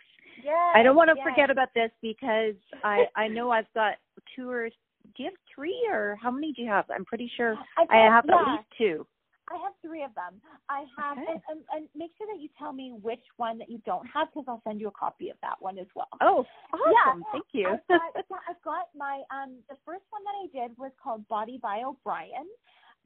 [0.44, 1.26] Yes, I don't want to yes.
[1.28, 2.54] forget about this because
[2.84, 3.94] I I know I've got
[4.36, 6.84] two or do you have three or how many do you have?
[6.90, 8.34] I'm pretty sure I, I have yeah.
[8.34, 9.06] at least two.
[9.52, 10.40] I have three of them.
[10.68, 11.26] I have, Okay.
[11.30, 14.28] and, and, and make sure that you tell me which one that you don't have
[14.32, 16.08] because I'll send you a copy of that one as well.
[16.20, 17.24] Oh, awesome!
[17.24, 17.32] Yeah.
[17.32, 17.68] Thank you.
[17.68, 21.26] I've got, yeah, I've got my um the first one that I did was called
[21.28, 22.46] Body by O'Brien.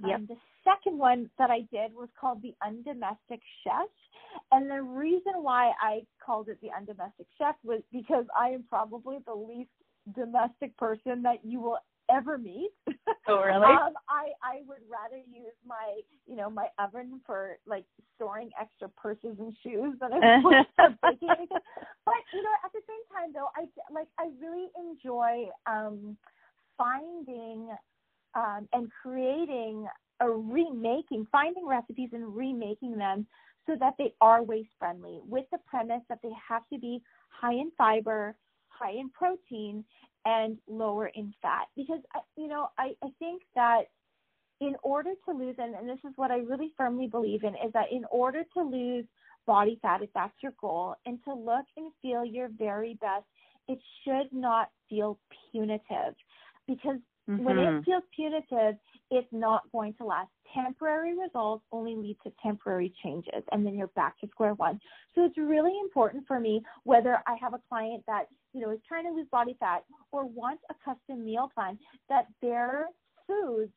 [0.04, 0.18] Yep.
[0.18, 3.88] Um, the second one that I did was called The Undomestic Chef.
[4.52, 9.18] And the reason why I called it The Undomestic Chef was because I am probably
[9.26, 9.70] the least
[10.14, 11.78] domestic person that you will
[12.10, 12.70] ever meet.
[13.28, 13.56] Oh, really?
[13.56, 15.98] um, I I would rather use my
[16.28, 17.84] you know my oven for like
[18.14, 21.48] storing extra purses and shoes than I would for baking.
[21.50, 26.16] But you know, at the same time though, I like I really enjoy um
[26.78, 27.68] finding
[28.36, 29.88] um and creating
[30.20, 33.26] or remaking, finding recipes and remaking them
[33.66, 37.54] so that they are waist friendly with the premise that they have to be high
[37.54, 38.36] in fiber,
[38.68, 39.84] high in protein,
[40.26, 41.68] and lower in fat.
[41.74, 43.84] Because, I- you know, I, I think that
[44.60, 47.72] in order to lose, and, and this is what I really firmly believe in, is
[47.72, 49.04] that in order to lose
[49.46, 53.24] body fat, if that's your goal, and to look and feel your very best,
[53.68, 55.18] it should not feel
[55.52, 56.14] punitive.
[56.66, 56.98] Because
[57.36, 57.78] when Mhm.
[57.80, 58.76] it feels punitive,
[59.10, 60.30] it's not going to last.
[60.54, 64.80] Temporary results only lead to temporary changes, and then you're back to square one.
[65.14, 68.26] So it's really important for me whether I have a client that
[68.56, 71.78] you know is trying to lose body fat or wants a custom meal plan
[72.08, 72.86] that their
[73.26, 73.72] foods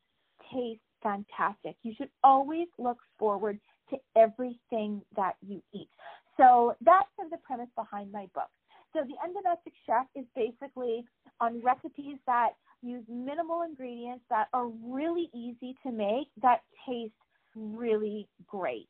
[0.52, 1.76] taste fantastic.
[1.82, 3.58] You should always look forward
[3.90, 5.88] to everything that you eat.
[6.36, 8.48] So that's sort of the premise behind my book.
[8.92, 11.04] So the Undomestic Chef is basically
[11.40, 12.50] on recipes that
[12.82, 17.12] use minimal ingredients that are really easy to make that taste
[17.54, 18.88] really great.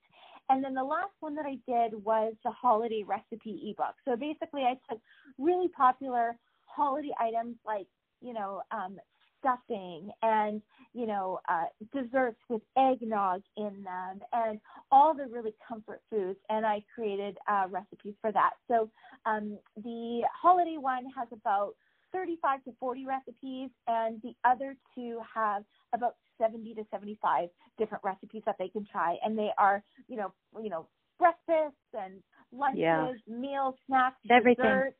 [0.50, 3.94] And then the last one that I did was the holiday recipe ebook.
[4.04, 5.00] So basically, I took
[5.38, 6.36] really popular
[6.66, 7.86] holiday items like,
[8.20, 8.98] you know, um,
[9.38, 10.60] stuffing and,
[10.92, 16.38] you know, uh, desserts with eggnog in them and all the really comfort foods.
[16.48, 18.54] And I created uh, recipes for that.
[18.68, 18.90] So
[19.26, 21.74] um, the holiday one has about
[22.12, 27.48] 35 to 40 recipes, and the other two have about 70 to 75
[27.78, 30.32] different recipes that they can try, and they are, you know,
[30.62, 30.86] you know,
[31.18, 33.12] breakfasts and lunches, Yeah.
[33.26, 34.64] meals, snacks, Everything.
[34.64, 34.96] desserts,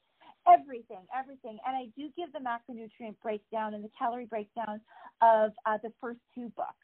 [0.49, 1.59] everything, everything.
[1.67, 4.81] And I do give the macronutrient breakdown and the calorie breakdown
[5.23, 6.75] of uh, the first two books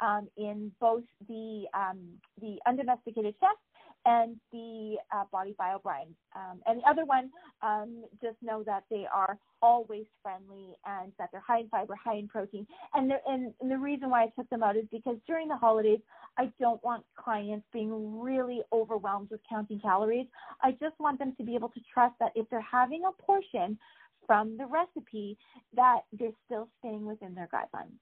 [0.00, 2.00] um, in both the um,
[2.40, 3.56] the undomesticated chef
[4.04, 6.14] and the uh, Body by O'Brien.
[6.34, 7.30] Um, and the other one,
[7.62, 11.94] um, just know that they are all waist friendly and that they're high in fiber,
[11.94, 12.66] high in protein.
[12.94, 15.56] And the, and, and the reason why I took them out is because during the
[15.56, 16.00] holidays,
[16.38, 20.26] I don't want clients being really overwhelmed with counting calories.
[20.62, 23.78] I just want them to be able to trust that if they're having a portion
[24.26, 25.36] from the recipe,
[25.74, 27.96] that they're still staying within their guidelines.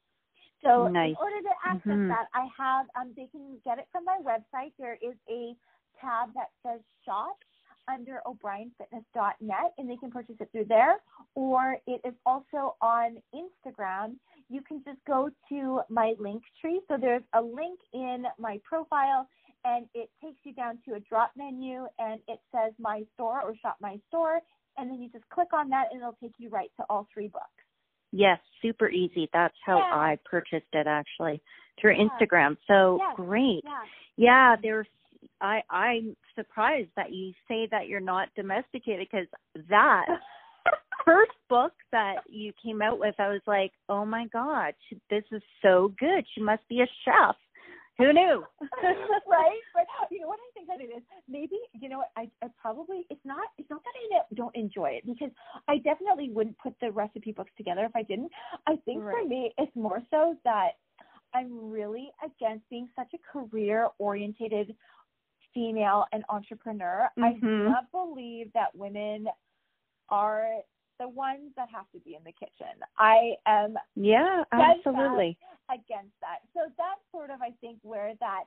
[0.63, 1.11] So Nice.
[1.11, 2.09] in order to access Mhm.
[2.09, 4.73] that, I have um, they can get it from my website.
[4.79, 5.57] There is a
[6.01, 7.37] tab that says shop
[7.89, 10.97] under o'brienfitness.net and they can purchase it through there
[11.35, 14.15] or it is also on Instagram.
[14.49, 16.81] You can just go to my link tree.
[16.89, 19.29] So there's a link in my profile
[19.65, 23.55] and it takes you down to a drop menu and it says my store or
[23.63, 24.41] shop my store
[24.79, 27.29] and then you just click on that and it'll take you right to all three
[27.29, 27.47] books.
[28.13, 29.29] Yes, super easy.
[29.33, 29.95] That's how Yeah.
[29.95, 31.41] I purchased it actually
[31.79, 32.09] through Yeah.
[32.09, 32.57] Instagram.
[32.67, 33.63] So great.
[33.65, 33.85] Yeah.
[34.17, 34.87] Yeah, there's.
[35.41, 39.27] I I'm surprised that you say that you're not domesticated because
[39.69, 40.07] that
[41.05, 44.75] first book that you came out with, I was like, oh my god,
[45.11, 46.25] this is so good.
[46.35, 47.37] She must be a chef.
[47.99, 48.45] Who knew?
[49.27, 49.61] right?
[49.73, 51.03] But you know what I think that it is?
[51.29, 54.91] Maybe you know what I, I probably it's not it's not that I don't enjoy
[54.91, 55.31] it because
[55.67, 58.31] I definitely wouldn't put the recipe books together if I didn't.
[58.67, 60.73] I think for me it's more so that
[61.35, 64.75] I'm really against being such a career orientated
[65.57, 67.11] female and entrepreneur.
[67.23, 67.65] I do Mhm.
[67.65, 69.29] not believe that women
[70.11, 70.63] are
[70.99, 72.85] the ones that have to be in the kitchen.
[72.99, 75.37] I am yeah, absolutely.
[75.69, 76.41] against that.
[76.55, 78.45] So that's sort of, I think, where that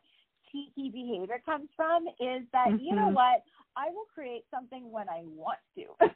[0.52, 3.14] cheeky behavior comes from is that, you know Mhm.
[3.14, 3.44] what,
[3.76, 5.86] I will create something when I want to.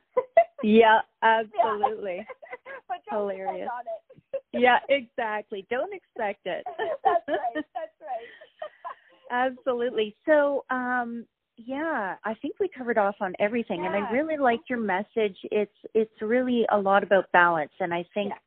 [0.64, 1.42] Yeah, Yeah.
[1.42, 2.26] absolutely.
[2.88, 3.70] but don't Hilarious.
[4.54, 5.68] yeah, exactly.
[5.70, 6.64] Don't expect it.
[7.04, 7.66] that's right.
[7.74, 8.30] That's right.
[9.34, 10.16] Absolutely.
[10.28, 11.26] So, um,
[11.58, 15.38] yeah, I think we covered off on everything, and I really liked your message.
[15.52, 18.38] It's it's really a lot about balance, and I think Yeah.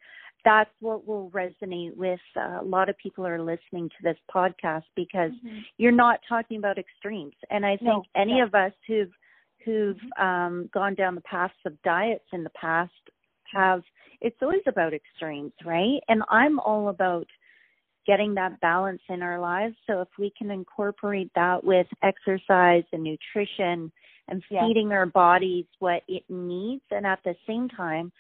[0.45, 4.19] that's what will resonate with uh, a lot of people who are listening to this
[4.33, 5.33] podcast because
[5.77, 8.45] you're not talking about extremes, and I think No, any no.
[8.45, 9.13] of us who've
[9.65, 12.93] who've um, gone down the paths of diets in the past
[13.53, 13.83] have
[14.21, 16.01] it's always about extremes, right?
[16.09, 17.27] And I'm all about
[18.07, 19.75] getting that balance in our lives.
[19.87, 23.91] So if we can incorporate that with exercise and nutrition
[24.29, 28.13] and feeding our bodies what it needs, and at the same time,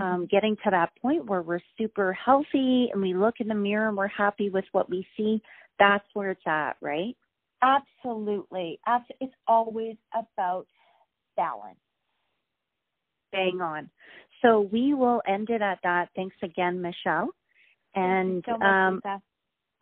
[0.00, 0.24] um, mm-hmm.
[0.24, 3.96] getting to that point where we're super healthy and we look in the mirror and
[3.96, 5.42] we're happy with what we see,
[5.78, 7.16] that's where it's at, right?
[7.62, 8.78] Absolutely.
[9.20, 10.66] It's always about
[11.36, 11.78] balance.
[13.32, 13.90] Bang on.
[14.42, 16.08] So we will end it at that.
[16.16, 17.30] Thanks again, Michelle.
[17.94, 19.00] And so um,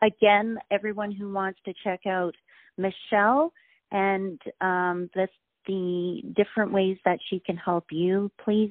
[0.03, 2.35] again, everyone who wants to check out
[2.77, 3.53] Michelle
[3.91, 5.29] and um, the,
[5.67, 8.71] the different ways that she can help you, please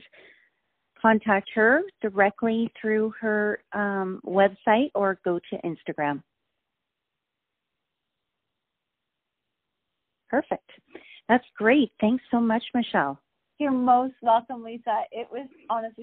[1.01, 6.23] contact her directly through her um, website or go to Instagram.
[10.29, 10.69] Perfect.
[11.29, 11.91] That's great.
[12.01, 13.19] Thanks so much, Michelle.
[13.59, 15.03] You're most welcome, Lisa.
[15.11, 15.95] It was honestly